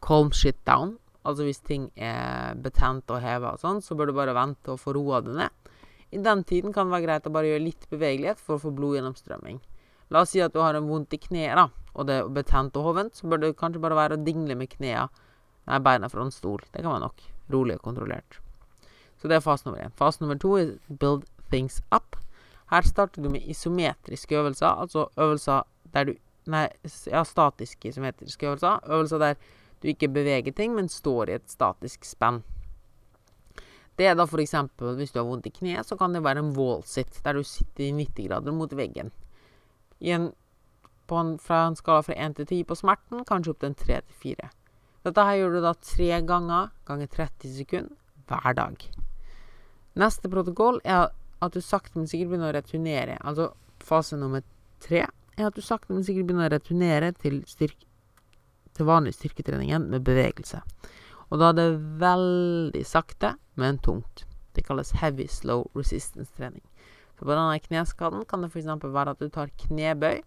calm 0.02 0.32
shit 0.34 0.58
down. 0.66 0.98
Altså 1.24 1.46
hvis 1.46 1.62
ting 1.62 1.86
er 1.94 2.56
betent 2.58 3.10
og 3.14 3.22
heva 3.22 3.54
og 3.54 3.62
sånn, 3.62 3.80
så 3.84 3.94
bør 3.94 4.10
du 4.10 4.16
bare 4.16 4.34
vente 4.34 4.74
og 4.74 4.80
få 4.82 4.96
roa 4.96 5.22
det 5.22 5.36
ned. 5.38 5.70
I 6.12 6.20
den 6.20 6.42
tiden 6.44 6.74
kan 6.74 6.88
det 6.88 6.96
være 6.96 7.06
greit 7.06 7.28
å 7.28 7.32
bare 7.32 7.52
gjøre 7.52 7.64
litt 7.64 7.86
bevegelighet 7.92 8.42
for 8.42 8.58
å 8.58 8.62
få 8.64 8.72
blodgjennomstrømming. 8.76 9.62
La 10.12 10.22
oss 10.22 10.32
si 10.34 10.42
at 10.44 10.52
du 10.52 10.60
har 10.60 10.76
en 10.76 10.88
vondt 10.88 11.14
i 11.16 11.20
kneet, 11.20 11.56
da, 11.56 11.68
og 11.96 12.08
det 12.08 12.18
er 12.20 12.32
betent 12.32 12.76
og 12.76 12.90
hovent, 12.90 13.16
så 13.16 13.28
bør 13.28 13.42
det 13.42 13.54
kanskje 13.60 13.82
bare 13.82 13.98
være 13.98 14.18
å 14.18 14.24
dingle 14.24 14.56
med 14.58 14.70
knea, 14.74 15.06
nei, 15.68 15.78
beina 15.84 16.10
fra 16.12 16.24
en 16.24 16.34
stol. 16.34 16.60
Det 16.68 16.82
kan 16.82 16.92
være 16.92 17.06
nok. 17.06 17.24
Rolig 17.52 17.78
og 17.78 17.86
kontrollert. 17.86 18.38
Så 19.20 19.30
det 19.30 19.38
er 19.38 19.44
fase 19.44 19.66
nummer 19.66 19.82
én. 19.84 19.94
Fase 19.96 20.22
nummer 20.22 20.38
to 20.40 20.56
er 20.58 20.74
build 20.88 21.24
things 21.52 21.80
up. 21.94 22.16
Her 22.72 22.84
starter 22.88 23.22
du 23.22 23.28
med 23.32 23.44
isometriske 23.48 24.36
øvelser, 24.36 24.80
altså 24.84 25.08
øvelser 25.20 25.66
der 25.94 26.10
du 26.10 26.14
Nei, 26.50 26.64
ja, 27.06 27.20
statiske 27.22 27.92
isometriske 27.92 28.48
øvelser. 28.48 28.80
Øvelser 28.90 29.18
der 29.22 29.36
du 29.82 29.88
ikke 29.92 30.08
beveger 30.10 30.52
ting, 30.52 30.74
men 30.74 30.88
står 30.88 31.30
i 31.30 31.36
et 31.38 31.50
statisk 31.50 32.02
spenn. 32.04 32.40
Det 33.98 34.08
er 34.08 34.16
da 34.18 34.26
f.eks. 34.26 34.56
hvis 34.96 35.12
du 35.14 35.20
har 35.20 35.28
vondt 35.28 35.46
i 35.46 35.54
kneet, 35.54 35.86
så 35.86 35.96
kan 35.96 36.14
det 36.14 36.24
være 36.24 36.42
en 36.42 36.50
wall 36.56 36.82
sit, 36.82 37.20
der 37.24 37.38
du 37.38 37.44
sitter 37.46 37.84
i 37.84 37.92
90 37.92 38.26
grader 38.26 38.52
mot 38.52 38.74
veggen. 38.74 39.12
En, 40.02 40.32
en, 41.12 41.38
fra 41.38 41.66
en 41.66 41.76
skala 41.78 42.02
fra 42.02 42.16
1 42.16 42.38
til 42.40 42.48
10 42.48 42.64
på 42.70 42.78
smerten, 42.78 43.24
kanskje 43.28 43.54
opp 43.54 43.62
til 43.62 43.70
en 43.70 43.78
3 43.78 44.00
til 44.08 44.18
4. 44.26 44.50
Dette 45.06 45.24
her 45.26 45.38
gjør 45.40 45.56
du 45.56 45.62
da 45.64 45.72
tre 45.82 46.10
ganger 46.26 46.70
ganger 46.86 47.10
30 47.10 47.56
sekunder 47.56 47.96
hver 48.30 48.54
dag. 48.54 48.84
Neste 49.98 50.30
protokoll 50.30 50.78
er 50.84 51.10
at 51.42 51.54
du 51.54 51.60
sakte, 51.60 51.98
men 51.98 52.08
sikkert 52.08 52.30
begynner 52.30 52.52
å 52.52 52.56
returnere. 52.56 53.18
Altså 53.20 53.50
fase 53.82 54.16
nummer 54.16 54.44
tre 54.82 55.02
er 55.02 55.48
at 55.48 55.56
du 55.58 55.62
sakte, 55.64 55.92
men 55.92 56.06
sikkert 56.06 56.28
begynner 56.28 56.48
å 56.48 56.54
returnere 56.54 57.10
til, 57.18 57.42
styrke, 57.50 57.88
til 58.76 58.88
vanlig 58.88 59.16
styrketreningen 59.18 59.88
med 59.90 60.06
bevegelse. 60.06 60.62
Og 61.32 61.40
da 61.40 61.50
er 61.50 61.58
det 61.58 61.68
veldig 62.00 62.84
sakte, 62.86 63.34
men 63.58 63.80
tungt. 63.82 64.26
Det 64.54 64.64
kalles 64.66 64.94
heavy 65.00 65.26
slow 65.26 65.66
resistance-trening. 65.76 66.62
På 67.22 67.30
denne 67.30 67.60
kneskaden 67.62 68.24
kan 68.26 68.42
det 68.42 68.50
f.eks. 68.50 68.66
være 68.82 69.14
at 69.14 69.20
du 69.22 69.28
tar 69.30 69.52
knebøy 69.66 70.22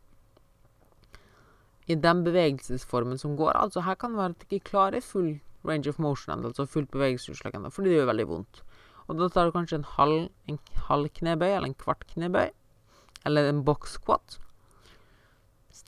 i 1.92 1.96
den 1.96 2.24
bevegelsesformen 2.26 3.20
som 3.22 3.36
går. 3.38 3.52
Altså 3.60 3.84
her 3.86 3.98
kan 4.00 4.16
det 4.16 4.22
være 4.22 4.36
at 4.36 4.40
du 4.40 4.56
ikke 4.56 4.72
klarer 4.72 5.04
full 5.04 5.36
range 5.68 5.90
of 5.90 6.00
motion, 6.00 6.46
altså 6.46 6.66
fullt 6.66 6.92
bevegelsesutslag 6.94 7.58
fordi 7.72 7.90
det 7.90 8.00
gjør 8.00 8.12
veldig 8.14 8.28
vondt. 8.30 8.64
Og 9.08 9.20
da 9.20 9.28
tar 9.30 9.46
du 9.46 9.54
kanskje 9.54 9.82
en 9.82 9.90
halv, 9.98 10.30
en 10.50 10.60
halv 10.88 11.10
knebøy, 11.20 11.52
eller 11.52 11.70
en 11.70 11.78
kvart 11.78 12.08
knebøy, 12.14 12.50
eller 13.26 13.50
en 13.50 13.64
box 13.66 14.00
squat. 14.00 14.40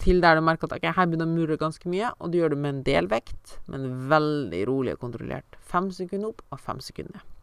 Til 0.04 0.22
der 0.22 0.36
du 0.36 0.44
merker 0.44 0.68
at 0.68 0.76
okay, 0.76 0.92
her 0.94 1.08
begynner 1.08 1.26
å 1.26 1.32
mure 1.32 1.58
ganske 1.58 1.90
mye, 1.90 2.12
og 2.20 2.34
du 2.34 2.38
gjør 2.42 2.54
det 2.54 2.60
med 2.60 2.76
en 2.76 2.84
del 2.86 3.10
vekt, 3.10 3.58
men 3.72 3.88
veldig 4.12 4.62
rolig 4.70 4.94
og 4.98 5.02
kontrollert. 5.08 5.58
Fem 5.72 5.90
sekunder 5.96 6.36
opp 6.36 6.44
og 6.52 6.62
fem 6.62 6.84
sekunder 6.84 7.18
ned. 7.18 7.37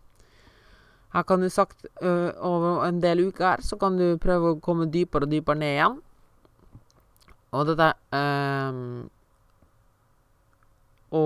Her 1.14 1.22
kan 1.22 1.40
du 1.40 1.48
sagt 1.50 1.86
over 2.02 2.82
en 2.88 2.98
del 3.02 3.28
uker 3.28 3.62
så 3.62 3.78
kan 3.78 3.98
du 4.00 4.16
prøve 4.18 4.54
å 4.54 4.60
komme 4.62 4.90
dypere 4.90 5.28
og 5.28 5.30
dypere 5.30 5.60
ned 5.60 5.76
igjen. 5.76 6.00
Og 7.54 7.68
dette 7.70 7.92
å 11.14 11.22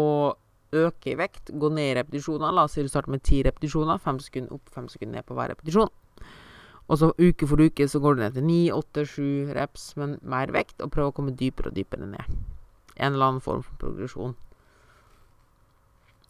Og 0.69 0.77
øke 0.77 1.15
i 1.15 1.17
vekt, 1.17 1.49
gå 1.57 1.71
ned 1.73 1.87
i 1.91 1.95
repetisjoner. 1.97 2.53
La 2.53 2.67
oss 2.69 2.75
si 2.77 2.83
du 2.85 2.91
starter 2.93 3.15
med 3.15 3.23
ti 3.25 3.41
repetisjoner. 3.47 3.97
Fem 4.05 4.19
sekunder 4.21 4.53
opp, 4.53 4.69
fem 4.75 4.89
sekunder 4.93 5.17
ned 5.17 5.25
på 5.25 5.37
hver 5.39 5.49
repetisjon. 5.55 5.89
Og 6.89 6.99
så 7.01 7.09
uke 7.17 7.49
for 7.49 7.61
uke 7.61 7.87
så 7.89 8.01
går 8.01 8.17
du 8.17 8.21
ned 8.21 8.37
til 8.37 8.45
ni, 8.45 8.59
åtte, 8.73 9.07
sju 9.09 9.49
reps, 9.57 9.95
men 9.97 10.19
mer 10.21 10.53
vekt, 10.53 10.77
og 10.85 10.93
prøve 10.93 11.13
å 11.13 11.17
komme 11.17 11.33
dypere 11.37 11.73
og 11.73 11.77
dypere 11.77 12.05
ned. 12.09 12.37
En 12.97 13.15
eller 13.15 13.27
annen 13.31 13.45
form 13.45 13.65
for 13.65 13.81
progresjon. 13.81 14.37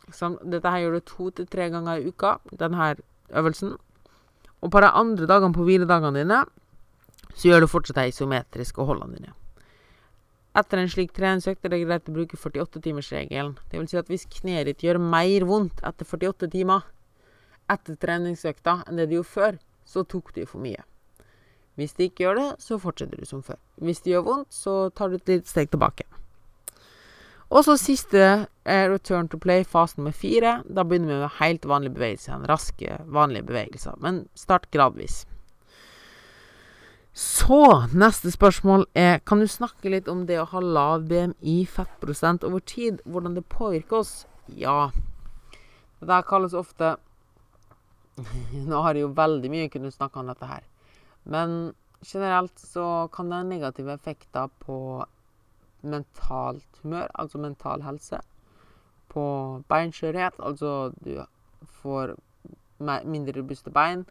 Dette 0.08 0.70
her 0.70 0.84
gjør 0.84 0.98
du 0.98 1.06
to 1.10 1.30
til 1.34 1.50
tre 1.50 1.68
ganger 1.74 1.98
i 1.98 2.10
uka, 2.10 2.36
denne 2.62 2.78
øvelsen. 3.30 3.76
Og 4.62 4.72
på 4.72 4.80
de 4.82 4.88
andre 4.90 5.28
dagene 5.30 5.54
på 5.54 5.66
hviledagene 5.66 6.22
dine 6.22 6.40
så 7.34 7.50
gjør 7.50 7.62
du 7.62 7.70
fortsatt 7.70 8.00
de 8.00 8.08
isometriske 8.10 8.82
holdene 8.82 9.18
dine. 9.18 9.34
Etter 10.58 10.80
en 10.80 10.90
slik 10.90 11.12
treningsøkt 11.14 11.66
er 11.66 11.74
det 11.74 11.84
greit 11.84 12.08
å 12.10 12.14
bruke 12.16 12.38
48-timersregelen. 12.38 13.54
Det 13.70 13.78
vil 13.78 13.88
si 13.90 13.98
at 14.00 14.08
hvis 14.10 14.26
kneet 14.40 14.66
ditt 14.66 14.82
gjør 14.82 14.98
mer 14.98 15.46
vondt 15.46 15.84
etter 15.86 16.08
48 16.08 16.48
timer 16.50 16.86
etter 17.70 17.98
treningsøkta 18.00 18.80
enn 18.88 18.98
det 18.98 19.10
det 19.10 19.18
gjorde 19.18 19.34
før, 19.34 19.58
så 19.84 20.02
tok 20.08 20.32
du 20.34 20.42
for 20.48 20.64
mye. 20.64 20.82
Hvis 21.78 21.94
det 21.94 22.08
ikke 22.08 22.24
gjør 22.24 22.40
det, 22.40 22.48
så 22.64 22.80
fortsetter 22.82 23.20
du 23.20 23.28
som 23.28 23.44
før. 23.44 23.60
Hvis 23.78 24.00
det 24.02 24.16
gjør 24.16 24.24
vondt, 24.26 24.50
så 24.50 24.88
tar 24.90 25.12
du 25.12 25.18
et 25.20 25.30
lite 25.30 25.52
steg 25.52 25.70
tilbake. 25.70 26.07
Og 27.48 27.64
så 27.64 27.78
siste 27.80 28.46
return 28.66 29.28
to 29.32 29.38
play, 29.40 29.64
fase 29.64 29.96
nummer 29.96 30.12
fire. 30.12 30.58
Da 30.68 30.84
begynner 30.84 31.14
vi 31.14 31.20
med 31.22 31.36
helt 31.38 31.64
vanlige 31.64 31.96
bevegelser. 31.96 32.44
Raske, 32.48 32.98
vanlige 33.08 33.46
bevegelser. 33.48 33.96
Men 34.04 34.26
start 34.36 34.68
gradvis. 34.70 35.22
Så 37.18 37.88
neste 37.98 38.30
spørsmål 38.30 38.84
er 38.94 39.18
Kan 39.26 39.40
du 39.40 39.48
snakke 39.48 39.90
litt 39.90 40.08
om 40.08 40.26
det 40.26 40.36
å 40.38 40.46
ha 40.52 40.60
lav 40.60 41.08
BMI, 41.08 41.64
fettprosent, 41.66 42.44
over 42.44 42.60
tid? 42.60 43.00
Hvordan 43.04 43.34
det 43.34 43.48
påvirker 43.48 44.04
oss? 44.04 44.26
Ja. 44.54 44.90
Det 45.98 46.06
der 46.06 46.22
kalles 46.22 46.54
ofte 46.54 46.96
Nå 48.70 48.82
har 48.84 48.94
jeg 48.94 49.08
jo 49.08 49.16
veldig 49.16 49.50
mye 49.50 49.72
kunnet 49.72 49.96
snakke 49.96 50.20
om 50.20 50.30
dette 50.30 50.46
her. 50.46 50.62
Men 51.24 51.72
generelt 52.04 52.54
så 52.60 53.08
kan 53.10 53.30
det 53.30 53.40
ha 53.40 53.46
negative 53.46 53.94
effekter 53.98 54.52
på 54.62 54.78
mentalt 55.82 56.80
humør, 56.82 57.08
altså 57.14 57.38
mental 57.38 57.82
helse. 57.82 58.20
På 59.08 59.24
beinskjørhet, 59.68 60.34
altså 60.38 60.92
du 61.04 61.24
får 61.82 62.14
mindre 62.78 63.40
robuste 63.40 63.70
bein. 63.70 64.06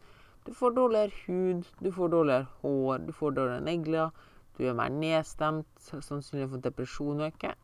Du 0.46 0.54
får 0.54 0.70
dårligere 0.70 1.10
hud, 1.26 1.64
du 1.84 1.92
får 1.92 2.08
dårligere 2.08 2.46
hår, 2.62 2.98
du 2.98 3.12
får 3.12 3.30
dårligere 3.30 3.64
negler. 3.64 4.10
Du 4.58 4.64
er 4.66 4.74
mer 4.74 4.88
nedstemt, 4.88 5.68
sannsynligvis 5.78 6.50
for 6.50 6.62
depresjon 6.64 7.20
øker. 7.20 7.54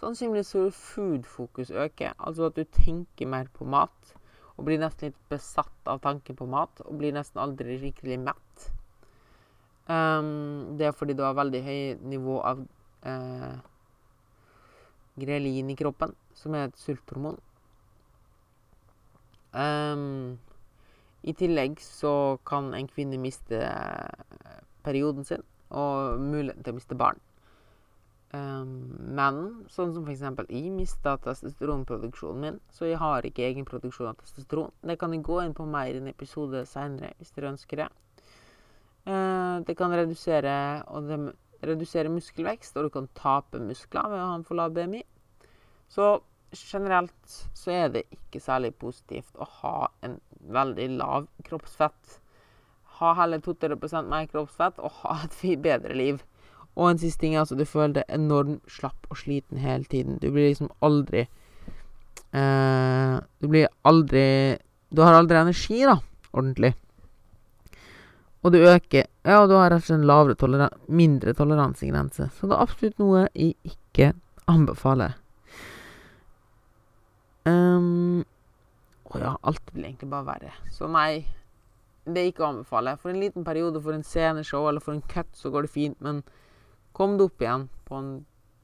Sannsynligvis 0.00 0.54
vil 0.54 0.70
food-fokus 0.72 1.70
øke, 1.70 2.12
altså 2.18 2.48
at 2.48 2.56
du 2.56 2.64
tenker 2.64 3.26
mer 3.26 3.46
på 3.54 3.64
mat. 3.64 4.14
Og 4.56 4.64
blir 4.64 4.80
nesten 4.80 5.08
litt 5.08 5.20
besatt 5.28 5.88
av 5.88 6.00
tanken 6.04 6.36
på 6.36 6.46
mat, 6.48 6.82
og 6.84 6.98
blir 6.98 7.14
nesten 7.16 7.40
aldri 7.40 7.78
rikelig 7.80 8.18
mett. 8.20 8.66
Um, 9.88 10.76
det 10.78 10.86
er 10.86 10.96
fordi 10.96 11.16
du 11.18 11.22
har 11.22 11.38
veldig 11.38 11.62
høy 11.64 11.80
nivå 12.12 12.40
av 12.46 12.64
uh, 13.06 13.56
grelin 15.20 15.70
i 15.70 15.76
kroppen, 15.76 16.14
som 16.34 16.54
er 16.54 16.68
et 16.68 16.78
sulthormon. 16.80 17.38
Um, 19.52 20.38
I 21.22 21.34
tillegg 21.36 21.80
så 21.82 22.38
kan 22.46 22.70
en 22.74 22.86
kvinne 22.88 23.18
miste 23.20 23.58
eh, 23.58 24.60
perioden 24.86 25.26
sin 25.26 25.42
og 25.70 26.22
muligheten 26.22 26.62
til 26.64 26.72
å 26.72 26.78
miste 26.78 26.96
barn. 26.98 27.18
Um, 28.30 28.94
men 29.18 29.40
sånn 29.74 29.90
som 29.90 30.06
f.eks. 30.06 30.22
jeg 30.46 30.70
mista 30.70 31.16
testosteronproduksjonen 31.18 32.44
min, 32.44 32.60
så 32.70 32.86
jeg 32.86 33.00
har 33.02 33.26
ikke 33.26 33.42
egen 33.48 33.66
produksjon 33.66 34.12
av 34.12 34.20
testosteron. 34.20 34.70
Det 34.86 34.96
kan 35.00 35.14
jeg 35.14 35.24
gå 35.26 35.40
inn 35.42 35.54
på 35.56 35.66
mer 35.66 35.90
i 35.90 35.98
en 35.98 36.10
episode 36.12 36.62
seinere 36.70 37.10
hvis 37.18 37.34
dere 37.34 37.50
ønsker 37.50 37.82
det. 37.82 37.88
Uh, 39.08 39.58
det 39.66 39.74
kan 39.78 39.94
redusere, 39.96 40.54
og 40.94 41.10
det 41.10 41.18
redusere 41.66 42.12
muskelvekst, 42.12 42.76
og 42.76 42.86
du 42.88 42.94
kan 42.94 43.08
tape 43.18 43.60
muskler 43.62 44.08
ved 44.10 44.20
å 44.20 44.28
ha 44.30 44.38
en 44.38 44.46
for 44.46 44.58
lav 44.58 44.74
BMI. 44.76 45.02
Så 45.90 46.18
generelt 46.56 47.36
så 47.54 47.70
er 47.74 47.92
det 47.94 48.04
ikke 48.14 48.42
særlig 48.42 48.74
positivt 48.80 49.36
å 49.38 49.46
ha 49.60 49.76
en 50.06 50.18
veldig 50.50 50.88
lav 50.98 51.28
kroppsfett. 51.46 52.18
Ha 53.00 53.14
heller 53.18 53.42
2-3 53.44 54.02
mer 54.08 54.26
kroppsfett 54.30 54.80
og 54.82 55.02
ha 55.02 55.20
et 55.24 55.62
bedre 55.62 55.94
liv. 55.94 56.22
Og 56.76 56.90
en 56.90 57.00
siste 57.02 57.20
ting 57.20 57.34
er 57.34 57.42
altså 57.42 57.58
du 57.58 57.66
føler 57.66 58.00
deg 58.00 58.14
enormt 58.14 58.62
slapp 58.70 59.08
og 59.10 59.18
sliten 59.18 59.58
hele 59.58 59.84
tiden. 59.84 60.18
Du 60.22 60.30
blir 60.30 60.48
liksom 60.48 60.70
aldri 60.80 61.26
eh, 62.32 63.16
Du 63.40 63.48
blir 63.50 63.68
aldri 63.84 64.58
Du 64.90 65.02
har 65.02 65.14
aldri 65.14 65.38
energi, 65.38 65.82
da, 65.86 65.98
ordentlig. 66.32 66.74
Og 68.40 68.54
du 68.54 68.58
øker 68.62 69.04
Ja, 69.24 69.46
du 69.46 69.54
har 69.54 69.68
rett 69.70 69.82
og 69.82 69.88
slett 69.88 70.00
en 70.00 70.06
lavere 70.08 70.36
toleran 70.40 70.76
mindre 70.88 71.34
toleransegrense. 71.36 72.30
Så 72.32 72.48
det 72.48 72.56
er 72.56 72.62
absolutt 72.64 73.02
noe 73.02 73.26
jeg 73.34 73.56
ikke 73.68 74.14
anbefaler. 74.48 75.18
Um, 77.44 78.22
å 79.10 79.20
ja, 79.20 79.34
alt 79.42 79.72
blir 79.74 79.90
egentlig 79.90 80.08
bare 80.12 80.28
verre. 80.28 80.54
Så 80.72 80.88
nei, 80.88 81.26
det 82.08 82.22
er 82.22 82.30
ikke 82.30 82.46
å 82.46 82.50
anbefale. 82.52 82.96
For 83.00 83.12
en 83.12 83.20
liten 83.20 83.44
periode, 83.44 83.82
for 83.84 83.96
en 83.96 84.06
sceneshow 84.06 84.68
eller 84.70 84.84
for 84.84 84.96
en 84.96 85.04
cut, 85.10 85.30
så 85.36 85.52
går 85.52 85.66
det 85.66 85.72
fint. 85.74 86.00
Men 86.00 86.22
kom 86.96 87.18
det 87.18 87.28
opp 87.28 87.44
igjen 87.44 87.68
på 87.88 88.00
en 88.00 88.10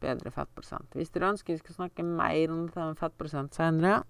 bedre 0.02 0.32
fettprosent. 0.32 0.88
Hvis 0.96 1.12
dere 1.14 1.32
ønsker 1.34 1.54
vi 1.54 1.60
skal 1.60 1.80
snakke 1.82 2.04
mer 2.06 2.52
om 2.52 2.66
dette 2.66 2.80
med 2.80 3.00
fettprosent 3.00 3.56
senere, 3.56 4.00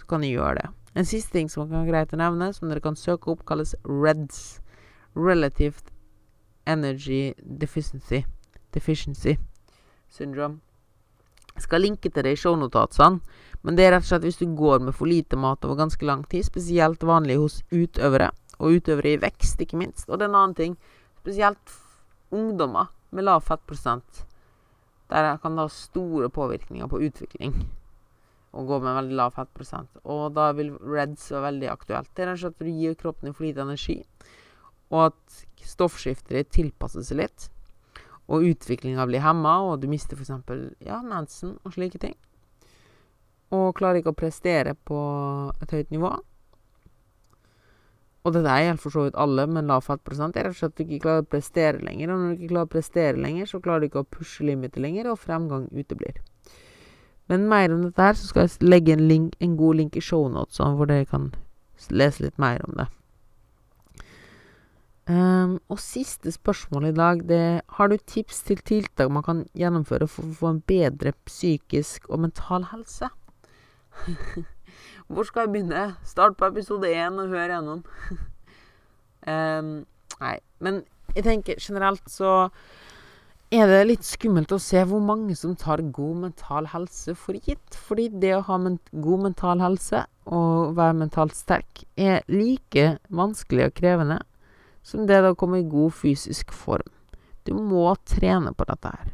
så 0.00 0.08
kan 0.08 0.24
dere 0.24 0.36
gjøre 0.36 0.58
det. 0.60 0.68
En 1.00 1.06
siste 1.06 1.36
ting 1.36 1.50
som 1.52 1.68
kan 1.70 1.86
greit 1.88 2.12
å 2.14 2.18
nevne, 2.18 2.50
som 2.56 2.70
dere 2.70 2.82
kan 2.84 2.98
søke 2.98 3.32
opp, 3.32 3.44
kalles 3.48 3.76
REDS. 3.84 4.60
Relative 5.20 5.82
Energy 6.66 7.34
Deficiency. 7.38 8.24
Deficiency 8.72 9.36
Syndrome. 10.08 10.60
Jeg 11.54 11.62
skal 11.66 11.82
linke 11.82 12.10
til 12.10 12.24
det 12.24 12.32
i 12.32 12.38
shownotatene, 12.40 13.20
Men 13.62 13.76
det 13.76 13.84
er 13.84 13.90
rett 13.92 14.06
og 14.06 14.08
slett 14.08 14.24
hvis 14.24 14.38
du 14.40 14.46
går 14.56 14.80
med 14.80 14.94
for 14.96 15.10
lite 15.10 15.36
mat 15.36 15.64
over 15.66 15.76
ganske 15.76 16.06
lang 16.06 16.22
tid, 16.30 16.46
spesielt 16.46 17.02
vanlig 17.04 17.36
hos 17.36 17.58
utøvere, 17.68 18.30
og 18.56 18.78
utøvere 18.78 19.12
i 19.12 19.20
vekst, 19.20 19.60
ikke 19.60 19.76
minst. 19.76 20.08
Og 20.08 20.16
det 20.16 20.24
er 20.24 20.30
en 20.30 20.38
annen 20.38 20.56
ting, 20.56 20.78
spesielt 21.20 21.74
ungdommer 22.32 22.88
med 23.10 23.26
lav 23.26 23.44
fettprosent, 23.44 24.24
der 25.10 25.36
kan 25.42 25.58
det 25.58 25.66
ha 25.66 25.74
store 25.74 26.30
påvirkninger 26.32 26.88
på 26.88 27.02
utvikling 27.02 27.54
å 28.50 28.64
gå 28.66 28.78
med 28.82 28.96
veldig 28.96 29.18
lav 29.18 29.34
fettprosent. 29.34 30.00
Og 30.04 30.30
da 30.34 30.50
vil 30.56 30.72
Reds 30.80 31.28
være 31.30 31.48
veldig 31.48 31.70
aktuelt. 31.70 32.10
Det 32.14 32.24
er 32.24 32.30
rett 32.30 32.40
og 32.40 32.44
slett 32.46 32.58
for 32.58 32.70
å 32.70 32.76
gi 32.80 32.94
kroppen 33.02 33.28
din 33.28 33.36
for 33.36 33.46
lite 33.46 33.64
energi, 33.66 33.98
og 34.90 35.10
at 35.10 35.44
stoffskiftet 35.66 36.34
ditt 36.34 36.52
tilpasser 36.54 37.06
seg 37.06 37.22
litt. 37.22 37.46
Og 38.30 38.46
utviklinga 38.46 39.06
blir 39.10 39.24
hemma, 39.24 39.58
og 39.66 39.82
du 39.82 39.88
mister 39.90 40.18
f.eks. 40.18 40.34
Ja, 40.86 41.00
mensen 41.02 41.56
og 41.64 41.74
slike 41.74 42.02
ting 42.02 42.18
og 43.50 43.74
klarer 43.78 44.00
ikke 44.00 44.12
å 44.14 44.18
prestere 44.18 44.76
på 44.86 44.98
et 45.62 45.72
høyt 45.74 45.94
nivå. 45.94 46.12
Og 48.20 48.34
dette 48.36 48.56
gjelder 48.60 48.82
for 48.82 48.94
så 48.94 49.06
vidt 49.06 49.18
alle 49.18 49.46
med 49.48 49.66
lav 49.66 49.86
fettprosent. 49.86 50.36
Er 50.36 50.46
rett 50.46 50.54
og 50.54 50.60
slett 50.60 50.74
at 50.74 50.78
du 50.78 50.84
ikke 50.84 51.04
klarer 51.06 51.24
å 51.24 51.30
prestere 51.32 51.80
lenger. 51.80 52.12
Og 52.12 52.20
når 52.20 52.28
du 52.28 52.36
ikke 52.36 52.50
klarer 52.52 52.68
å 52.68 52.74
prestere 52.74 53.22
lenger, 53.24 53.48
så 53.48 53.62
klarer 53.64 53.82
du 53.82 53.88
ikke 53.88 54.04
å 54.04 54.10
pushe 54.18 54.46
limitet 54.46 54.82
lenger, 54.84 55.08
og 55.10 55.22
fremgang 55.22 55.66
uteblir. 55.72 56.20
Men 57.32 57.48
mer 57.48 57.72
om 57.72 57.86
dette 57.86 58.10
her, 58.10 58.18
så 58.18 58.28
skal 58.28 58.46
jeg 58.46 58.68
legge 58.68 58.94
en, 58.94 59.06
link, 59.08 59.34
en 59.40 59.56
god 59.58 59.80
link 59.80 59.96
i 59.96 60.04
shownotes, 60.04 60.60
hvor 60.60 60.90
dere 60.90 61.08
kan 61.08 61.30
lese 61.88 62.26
litt 62.26 62.38
mer 62.42 62.62
om 62.68 62.76
det. 62.76 62.90
Um, 65.10 65.56
og 65.66 65.80
siste 65.82 66.30
spørsmål 66.30 66.84
i 66.84 66.94
dag, 66.94 67.22
det 67.28 67.62
Har 67.68 67.88
du 67.88 67.96
tips 67.96 68.42
til 68.46 68.60
tiltak 68.62 69.10
man 69.10 69.24
kan 69.26 69.40
gjennomføre 69.58 70.06
for 70.06 70.22
å 70.22 70.36
få 70.38 70.50
en 70.52 70.60
bedre 70.62 71.10
psykisk 71.26 72.06
og 72.08 72.20
mental 72.28 72.68
helse? 72.70 73.08
Hvor 75.10 75.26
skal 75.26 75.48
jeg 75.48 75.52
begynne? 75.56 75.96
Start 76.06 76.36
på 76.38 76.46
episode 76.46 76.92
én 76.92 77.18
og 77.18 77.34
hør 77.34 77.56
gjennom. 77.56 77.82
um, 79.26 79.74
nei, 80.22 80.36
men 80.62 80.84
jeg 81.16 81.26
tenker 81.26 81.58
generelt 81.58 82.06
så 82.06 82.52
er 83.50 83.66
det 83.66 83.82
litt 83.88 84.06
skummelt 84.06 84.52
å 84.54 84.62
se 84.62 84.78
hvor 84.86 85.02
mange 85.02 85.34
som 85.34 85.56
tar 85.58 85.82
god 85.90 86.22
mental 86.28 86.70
helse 86.70 87.16
for 87.18 87.34
gitt. 87.34 87.74
Fordi 87.74 88.12
det 88.22 88.36
å 88.36 88.44
ha 88.46 88.62
ment 88.62 88.94
god 88.94 89.26
mental 89.26 89.64
helse 89.64 90.06
og 90.30 90.76
være 90.78 91.00
mentalt 91.02 91.34
sterk 91.34 91.82
er 91.98 92.22
like 92.30 92.92
vanskelig 93.10 93.72
og 93.72 93.80
krevende 93.80 94.22
som 94.82 95.06
det 95.06 95.20
å 95.24 95.36
komme 95.38 95.60
i 95.60 95.68
god 95.68 95.94
fysisk 95.94 96.52
form. 96.52 96.88
Du 97.44 97.54
må 97.56 97.88
trene 98.08 98.52
på 98.56 98.66
dette 98.68 98.92
her. 98.94 99.12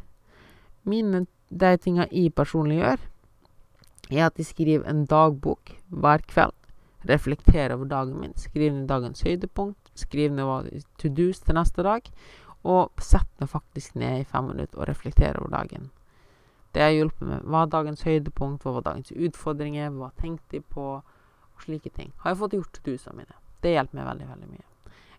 Mine, 0.86 1.26
de 1.50 1.72
tinga 1.82 2.06
jeg 2.10 2.34
personlig 2.34 2.80
gjør, 2.80 3.02
er 4.10 4.26
at 4.28 4.38
jeg 4.38 4.50
skriver 4.50 4.86
en 4.90 5.04
dagbok 5.10 5.74
hver 5.90 6.22
kveld. 6.30 6.54
Reflekterer 7.06 7.74
over 7.76 7.90
dagen 7.90 8.18
min. 8.20 8.34
Skriver 8.38 8.74
ned 8.74 8.88
dagens 8.90 9.22
høydepunkt. 9.22 9.90
Skriver 9.94 10.34
ned 10.34 10.86
to 10.98 11.10
do's 11.10 11.42
til 11.42 11.58
neste 11.58 11.82
dag. 11.86 12.06
Og 12.66 13.02
setter 13.02 13.44
meg 13.44 13.50
faktisk 13.50 13.94
ned 13.94 14.20
i 14.22 14.26
fem 14.26 14.50
minutter 14.50 14.80
og 14.80 14.88
reflekterer 14.90 15.38
over 15.40 15.54
dagen. 15.54 15.90
Det 16.74 16.82
har 16.82 16.94
hjulpet 16.94 17.28
meg. 17.28 17.44
Hva 17.46 17.62
er 17.64 17.74
dagens 17.74 18.02
høydepunkt? 18.04 18.62
Hva 18.62 18.78
var 18.78 18.88
dagens 18.90 19.14
utfordringer? 19.14 19.94
Hva 19.94 20.10
tenkte 20.18 20.58
jeg 20.58 20.66
på? 20.70 20.88
Og 21.56 21.62
slike 21.64 21.94
ting. 21.94 22.10
Har 22.22 22.34
jeg 22.34 22.42
fått 22.42 22.58
gjort 22.58 22.72
to 22.74 22.90
do'sene 22.90 23.22
mine. 23.22 23.38
Det 23.62 23.72
hjelper 23.72 23.96
meg 23.96 24.10
veldig, 24.10 24.26
veldig 24.34 24.48
mye. 24.50 24.75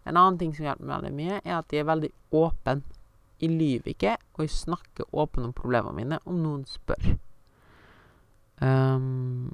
En 0.07 0.17
annen 0.17 0.37
ting 0.39 0.53
som 0.55 0.65
hjelper 0.67 0.87
meg 0.87 1.01
veldig 1.01 1.15
mye, 1.17 1.39
er 1.43 1.57
at 1.59 1.73
jeg 1.73 1.83
er 1.83 1.89
veldig 1.91 2.11
åpen. 2.39 2.83
Jeg 3.41 3.53
lyver 3.53 3.91
ikke, 3.93 4.15
og 4.35 4.45
jeg 4.45 4.53
snakker 4.55 5.09
åpen 5.13 5.45
om 5.45 5.55
problemene 5.55 5.97
mine 5.97 6.19
om 6.25 6.39
noen 6.41 6.63
spør. 6.69 7.11
Um, 8.61 9.51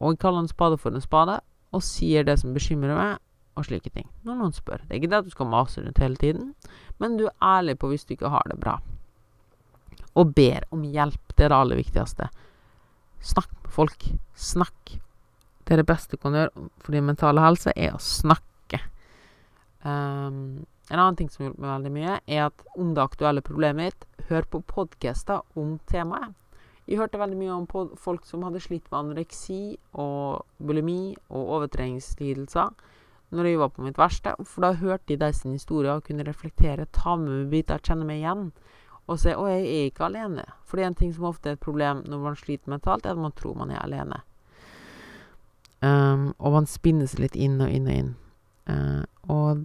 og 0.00 0.14
jeg 0.14 0.22
kaller 0.22 0.44
en 0.44 0.50
spade 0.50 0.78
for 0.80 0.94
en 0.94 1.04
spade, 1.04 1.36
og 1.72 1.84
sier 1.84 2.24
det 2.24 2.38
som 2.40 2.54
bekymrer 2.56 2.96
meg, 2.96 3.20
og 3.58 3.66
slike 3.68 3.92
ting. 3.92 4.06
Når 4.24 4.38
noen 4.38 4.54
spør. 4.56 4.80
Det 4.86 4.94
er 4.94 5.00
ikke 5.02 5.10
det 5.12 5.20
at 5.20 5.28
du 5.28 5.34
skal 5.34 5.50
mase 5.52 5.82
rundt 5.84 6.00
hele 6.00 6.16
tiden, 6.20 6.54
men 7.02 7.18
du 7.18 7.26
er 7.28 7.36
ærlig 7.44 7.76
på 7.80 7.90
hvis 7.90 8.06
du 8.08 8.14
ikke 8.14 8.32
har 8.32 8.46
det 8.48 8.56
bra. 8.60 8.78
Og 10.16 10.32
ber 10.36 10.64
om 10.72 10.84
hjelp. 10.84 11.34
Det 11.36 11.46
er 11.46 11.52
det 11.52 11.58
aller 11.58 11.80
viktigste. 11.80 12.28
Snakk 13.22 13.52
med 13.62 13.72
folk. 13.72 14.08
Snakk. 14.34 14.96
Det 15.62 15.74
er 15.74 15.82
det 15.82 15.88
beste 15.88 16.16
du 16.16 16.22
kan 16.22 16.36
gjøre 16.36 16.68
for 16.82 16.96
din 16.96 17.06
mentale 17.06 17.44
helse, 17.44 17.72
er 17.76 17.94
å 17.96 18.00
snakke. 18.02 18.51
Um, 19.82 20.64
en 20.90 20.98
annen 20.98 21.16
ting 21.18 21.30
som 21.30 21.42
har 21.42 21.50
hjulpet 21.50 21.64
meg 21.64 21.72
veldig 21.72 21.92
mye, 21.94 22.20
er 22.26 22.46
at 22.48 22.64
om 22.78 22.92
det 22.94 23.02
aktuelle 23.02 23.44
problemet 23.44 23.92
mitt, 23.92 24.06
hør 24.28 24.46
på 24.50 24.62
podcaster 24.68 25.42
om 25.58 25.76
temaet. 25.90 26.34
Jeg 26.90 26.98
hørte 26.98 27.20
veldig 27.20 27.38
mye 27.38 27.54
om 27.54 27.66
folk 27.98 28.24
som 28.26 28.42
hadde 28.42 28.60
slitt 28.60 28.88
med 28.90 28.98
anoreksi 28.98 29.76
og 30.02 30.42
bulimi 30.58 31.14
og 31.30 31.52
overtreningslidelser 31.58 32.72
når 33.32 33.48
jeg 33.48 33.60
var 33.60 33.70
på 33.72 33.84
mitt 33.86 34.00
verste. 34.00 34.34
For 34.44 34.66
da 34.66 34.72
hørte 34.76 35.14
jeg 35.14 35.20
de 35.22 35.30
sin 35.32 35.54
historier 35.54 35.94
og 35.94 36.04
kunne 36.08 36.26
reflektere, 36.26 36.90
ta 36.92 37.14
med 37.16 37.30
meg 37.30 37.52
biter, 37.54 37.80
kjenne 37.80 38.04
meg 38.08 38.20
igjen. 38.20 38.50
Og 39.10 39.18
se 39.22 39.32
å, 39.34 39.46
jeg 39.48 39.64
er 39.66 39.88
ikke 39.88 40.06
alene. 40.10 40.44
For 40.66 40.78
det 40.78 40.84
er 40.84 40.90
en 40.92 40.98
ting 40.98 41.14
som 41.14 41.30
ofte 41.30 41.52
er 41.52 41.56
et 41.56 41.64
problem 41.64 42.02
når 42.08 42.22
man 42.26 42.38
sliter 42.38 42.70
mentalt, 42.70 43.06
er 43.06 43.16
at 43.16 43.22
man 43.22 43.34
tror 43.38 43.56
man 43.58 43.72
er 43.72 43.80
alene. 43.82 44.20
Um, 45.82 46.30
og 46.38 46.58
man 46.58 46.68
spinner 46.70 47.08
seg 47.10 47.24
litt 47.24 47.38
inn 47.38 47.56
og 47.62 47.72
inn 47.72 47.88
og 47.88 47.96
inn. 47.96 48.12
Uh, 48.68 49.02
og 49.32 49.64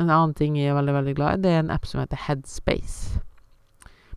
en 0.00 0.10
annen 0.10 0.34
ting 0.36 0.56
jeg 0.56 0.72
er 0.72 0.76
veldig, 0.78 0.94
veldig 0.96 1.14
glad 1.18 1.38
i, 1.38 1.42
det 1.44 1.52
er 1.52 1.62
en 1.64 1.72
app 1.74 1.86
som 1.88 2.00
heter 2.00 2.20
Headspace 2.26 3.20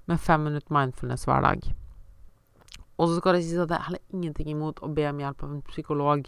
med 0.08 0.20
fem 0.20 0.44
minutter 0.48 0.74
mindfulness 0.74 1.26
hver 1.28 1.44
dag. 1.44 1.64
Og 2.98 3.10
så 3.10 3.18
skal 3.18 3.38
det 3.38 3.44
sies 3.46 3.62
at 3.62 3.72
det 3.72 3.78
er 3.78 3.88
heller 3.88 4.14
ingenting 4.14 4.52
imot 4.54 4.82
å 4.84 4.92
be 4.96 5.06
om 5.10 5.22
hjelp 5.24 5.44
av 5.44 5.56
en 5.56 5.64
psykolog 5.68 6.28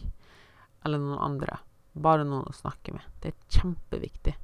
eller 0.85 1.01
noen 1.01 1.21
andre. 1.23 1.59
Bare 1.93 2.25
noen 2.27 2.47
å 2.49 2.55
snakke 2.55 2.95
med. 2.95 3.03
Det 3.23 3.31
er 3.31 3.59
kjempeviktig. 3.59 4.35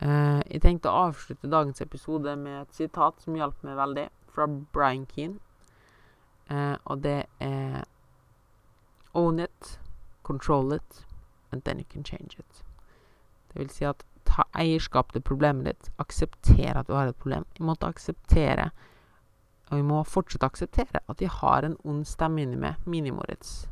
Uh, 0.00 0.40
jeg 0.48 0.62
tenkte 0.64 0.88
å 0.88 1.06
avslutte 1.10 1.50
dagens 1.52 1.82
episode 1.84 2.32
med 2.40 2.62
et 2.62 2.76
sitat 2.76 3.20
som 3.20 3.36
hjalp 3.36 3.60
meg 3.66 3.76
veldig, 3.76 4.06
fra 4.32 4.46
Brian 4.48 5.04
Keane. 5.10 5.36
Uh, 6.50 6.76
og 6.84 7.04
det 7.04 7.22
er 7.44 7.84
Own 9.14 9.40
it, 9.42 9.78
control 10.22 10.72
it, 10.72 11.04
and 11.50 11.64
then 11.64 11.78
you 11.78 11.84
can 11.90 12.04
change 12.04 12.38
it. 12.38 12.62
Det 13.50 13.58
vil 13.58 13.72
si 13.74 13.84
at 13.88 14.04
ta 14.30 14.46
eierskap 14.54 15.12
til 15.12 15.24
problemet 15.26 15.66
ditt. 15.66 15.90
Akseptere 16.02 16.80
at 16.80 16.88
du 16.88 16.94
har 16.94 17.10
et 17.10 17.18
problem. 17.18 17.46
Vi 17.58 17.66
måtte 17.66 17.90
akseptere, 17.90 18.70
og 19.70 19.76
vi 19.78 19.86
må 19.86 20.02
fortsatt 20.06 20.46
akseptere, 20.46 21.02
at 21.08 21.20
vi 21.20 21.30
har 21.30 21.66
en 21.66 21.76
ond 21.84 22.06
stemme 22.06 22.42
inni 22.42 22.58
meg, 22.58 22.78
Mini-Moritz. 22.86 23.66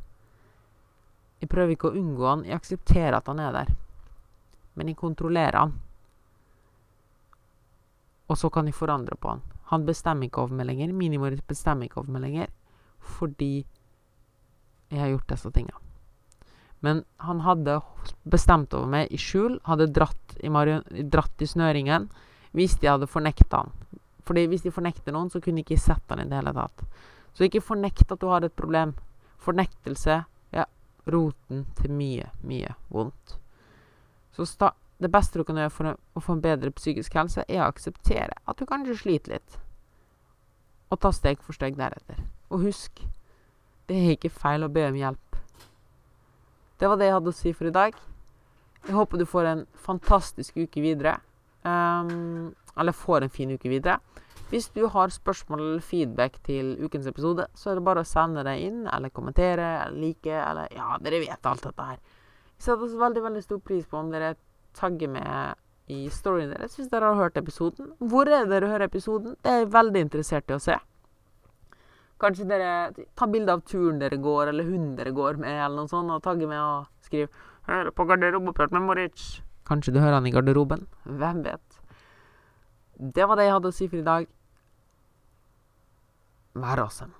Jeg 1.38 1.50
prøver 1.50 1.76
ikke 1.76 1.92
å 1.92 1.98
unngå 1.98 2.26
han, 2.26 2.46
jeg 2.46 2.58
aksepterer 2.58 3.20
at 3.20 3.30
han 3.30 3.42
er 3.42 3.54
der. 3.54 3.74
Men 4.74 4.90
jeg 4.90 4.98
kontrollerer 4.98 5.58
han. 5.58 5.76
Og 8.28 8.38
så 8.38 8.50
kan 8.52 8.66
jeg 8.66 8.76
forandre 8.76 9.16
på 9.16 9.30
han. 9.30 9.42
Han 9.70 9.86
bestemmer 9.86 10.28
ikke 10.28 10.42
over 10.44 10.58
meg 10.58 10.68
lenger. 10.68 10.94
Mini-Moritz 10.96 11.44
bestemmer 11.46 11.86
ikke 11.86 12.02
over 12.02 12.14
meg 12.14 12.26
lenger. 12.26 12.50
Fordi 12.98 13.66
jeg 14.90 15.00
har 15.00 15.12
gjort 15.12 15.30
disse 15.30 15.50
tinga. 15.54 15.76
Men 16.80 17.02
han 17.24 17.42
hadde 17.42 17.80
bestemt 18.22 18.74
over 18.76 18.90
meg 18.90 19.12
i 19.12 19.18
skjul, 19.18 19.58
hadde 19.66 19.90
dratt 19.90 20.36
i, 20.38 20.50
dratt 21.02 21.42
i 21.42 21.48
snøringen 21.48 22.08
hvis 22.56 22.78
de 22.80 22.90
hadde 22.90 23.10
fornekta 23.10 23.64
han. 23.64 23.72
Fordi 24.28 24.46
hvis 24.50 24.64
de 24.64 24.72
fornekter 24.72 25.14
noen, 25.14 25.30
så 25.32 25.40
kunne 25.40 25.60
de 25.60 25.66
ikke 25.66 25.80
sett 25.80 26.04
han 26.12 26.22
i 26.22 26.28
det 26.28 26.38
hele 26.38 26.52
tatt. 26.56 26.84
Så 27.34 27.46
ikke 27.46 27.64
fornekt 27.64 28.12
at 28.12 28.20
du 28.20 28.28
har 28.30 28.44
et 28.44 28.56
problem. 28.56 28.94
Fornektelse 29.42 30.22
er 30.52 30.66
roten 31.08 31.64
til 31.78 31.94
mye, 31.94 32.30
mye 32.44 32.74
vondt. 32.92 33.38
Så 34.36 34.46
det 34.98 35.10
beste 35.10 35.38
du 35.38 35.44
kan 35.46 35.58
gjøre 35.58 35.72
for 35.74 35.94
å 35.94 36.22
få 36.22 36.36
en 36.36 36.42
bedre 36.42 36.72
psykisk 36.74 37.14
helse, 37.18 37.44
er 37.46 37.62
å 37.62 37.70
akseptere 37.70 38.34
at 38.46 38.58
du 38.58 38.66
kanskje 38.66 38.98
sliter 38.98 39.36
litt. 39.36 39.58
Og 40.90 41.00
ta 41.02 41.12
steg 41.14 41.42
for 41.44 41.56
steg 41.56 41.76
deretter. 41.78 42.20
Og 42.50 42.64
husk, 42.66 43.02
det 43.88 43.96
er 43.96 44.14
ikke 44.16 44.32
feil 44.32 44.64
å 44.64 44.72
be 44.72 44.86
om 44.88 44.98
hjelp. 44.98 45.27
Det 46.78 46.88
var 46.88 46.98
det 46.98 47.08
jeg 47.08 47.16
hadde 47.16 47.32
å 47.32 47.36
si 47.36 47.52
for 47.56 47.68
i 47.68 47.74
dag. 47.74 47.96
Jeg 48.86 48.94
håper 48.94 49.18
du 49.18 49.26
får 49.26 49.50
en 49.50 49.64
fantastisk 49.74 50.60
uke 50.62 50.82
videre. 50.82 51.18
Um, 51.66 52.54
eller 52.78 52.94
får 52.94 53.26
en 53.26 53.34
fin 53.34 53.50
uke 53.50 53.70
videre. 53.70 53.98
Hvis 54.48 54.70
du 54.72 54.86
har 54.88 55.10
spørsmål 55.12 55.60
eller 55.60 55.80
feedback 55.84 56.38
til 56.46 56.76
ukens 56.80 57.06
episode, 57.10 57.48
så 57.54 57.70
er 57.70 57.76
det 57.76 57.84
bare 57.84 58.00
å 58.00 58.08
sende 58.08 58.44
det 58.46 58.54
inn, 58.64 58.86
eller 58.88 59.12
kommentere, 59.12 59.66
eller 59.84 59.98
like, 60.00 60.32
eller 60.32 60.72
Ja, 60.72 60.94
dere 61.04 61.20
vet 61.20 61.48
alt 61.50 61.66
dette 61.66 61.88
her. 61.90 61.98
Jeg 62.56 62.64
setter 62.64 62.86
også 62.86 63.02
veldig, 63.02 63.24
veldig 63.26 63.42
stor 63.44 63.60
pris 63.60 63.84
på 63.86 63.98
om 63.98 64.08
dere 64.14 64.36
tagger 64.78 65.10
med 65.12 65.58
i 65.88 66.06
storyen 66.12 66.50
deres 66.52 66.76
hvis 66.76 66.88
dere 66.92 67.10
har 67.10 67.20
hørt 67.20 67.36
episoden. 67.40 67.92
Hvor 67.98 68.28
er 68.28 68.44
det 68.46 68.54
dere 68.54 68.70
hører 68.72 68.88
episoden? 68.88 69.36
Det 69.42 69.52
er 69.52 69.62
jeg 69.62 69.72
veldig 69.74 70.04
interessert 70.06 70.50
i 70.50 70.56
å 70.56 70.62
se. 70.62 70.78
Kanskje 72.18 72.48
dere 72.50 72.70
tar 73.16 73.30
bilde 73.30 73.54
av 73.54 73.60
turen 73.62 74.00
dere 74.00 74.18
går, 74.18 74.50
eller 74.50 74.66
hunden 74.66 74.96
dere 74.98 75.12
går 75.14 75.38
med, 75.38 75.54
eller 75.54 75.76
noe 75.76 75.90
sånt, 75.90 76.10
og 76.10 76.22
tagger 76.22 76.50
med 76.50 76.58
og 76.58 76.88
skriver 77.06 77.28
'Hører 77.68 77.90
på 77.92 78.06
garderobeprat 78.08 78.72
med 78.72 78.82
Moritz'. 78.82 79.40
Kanskje 79.68 79.92
du 79.92 80.00
hører 80.00 80.14
han 80.14 80.26
i 80.26 80.32
garderoben? 80.32 80.86
Hvem 81.04 81.44
vet? 81.44 81.80
Det 82.98 83.28
var 83.28 83.36
det 83.36 83.44
jeg 83.44 83.52
hadde 83.52 83.68
å 83.68 83.76
si 83.76 83.88
for 83.88 84.00
i 84.00 84.06
dag. 84.06 84.26
Vær 86.54 86.80
awesome. 86.82 87.17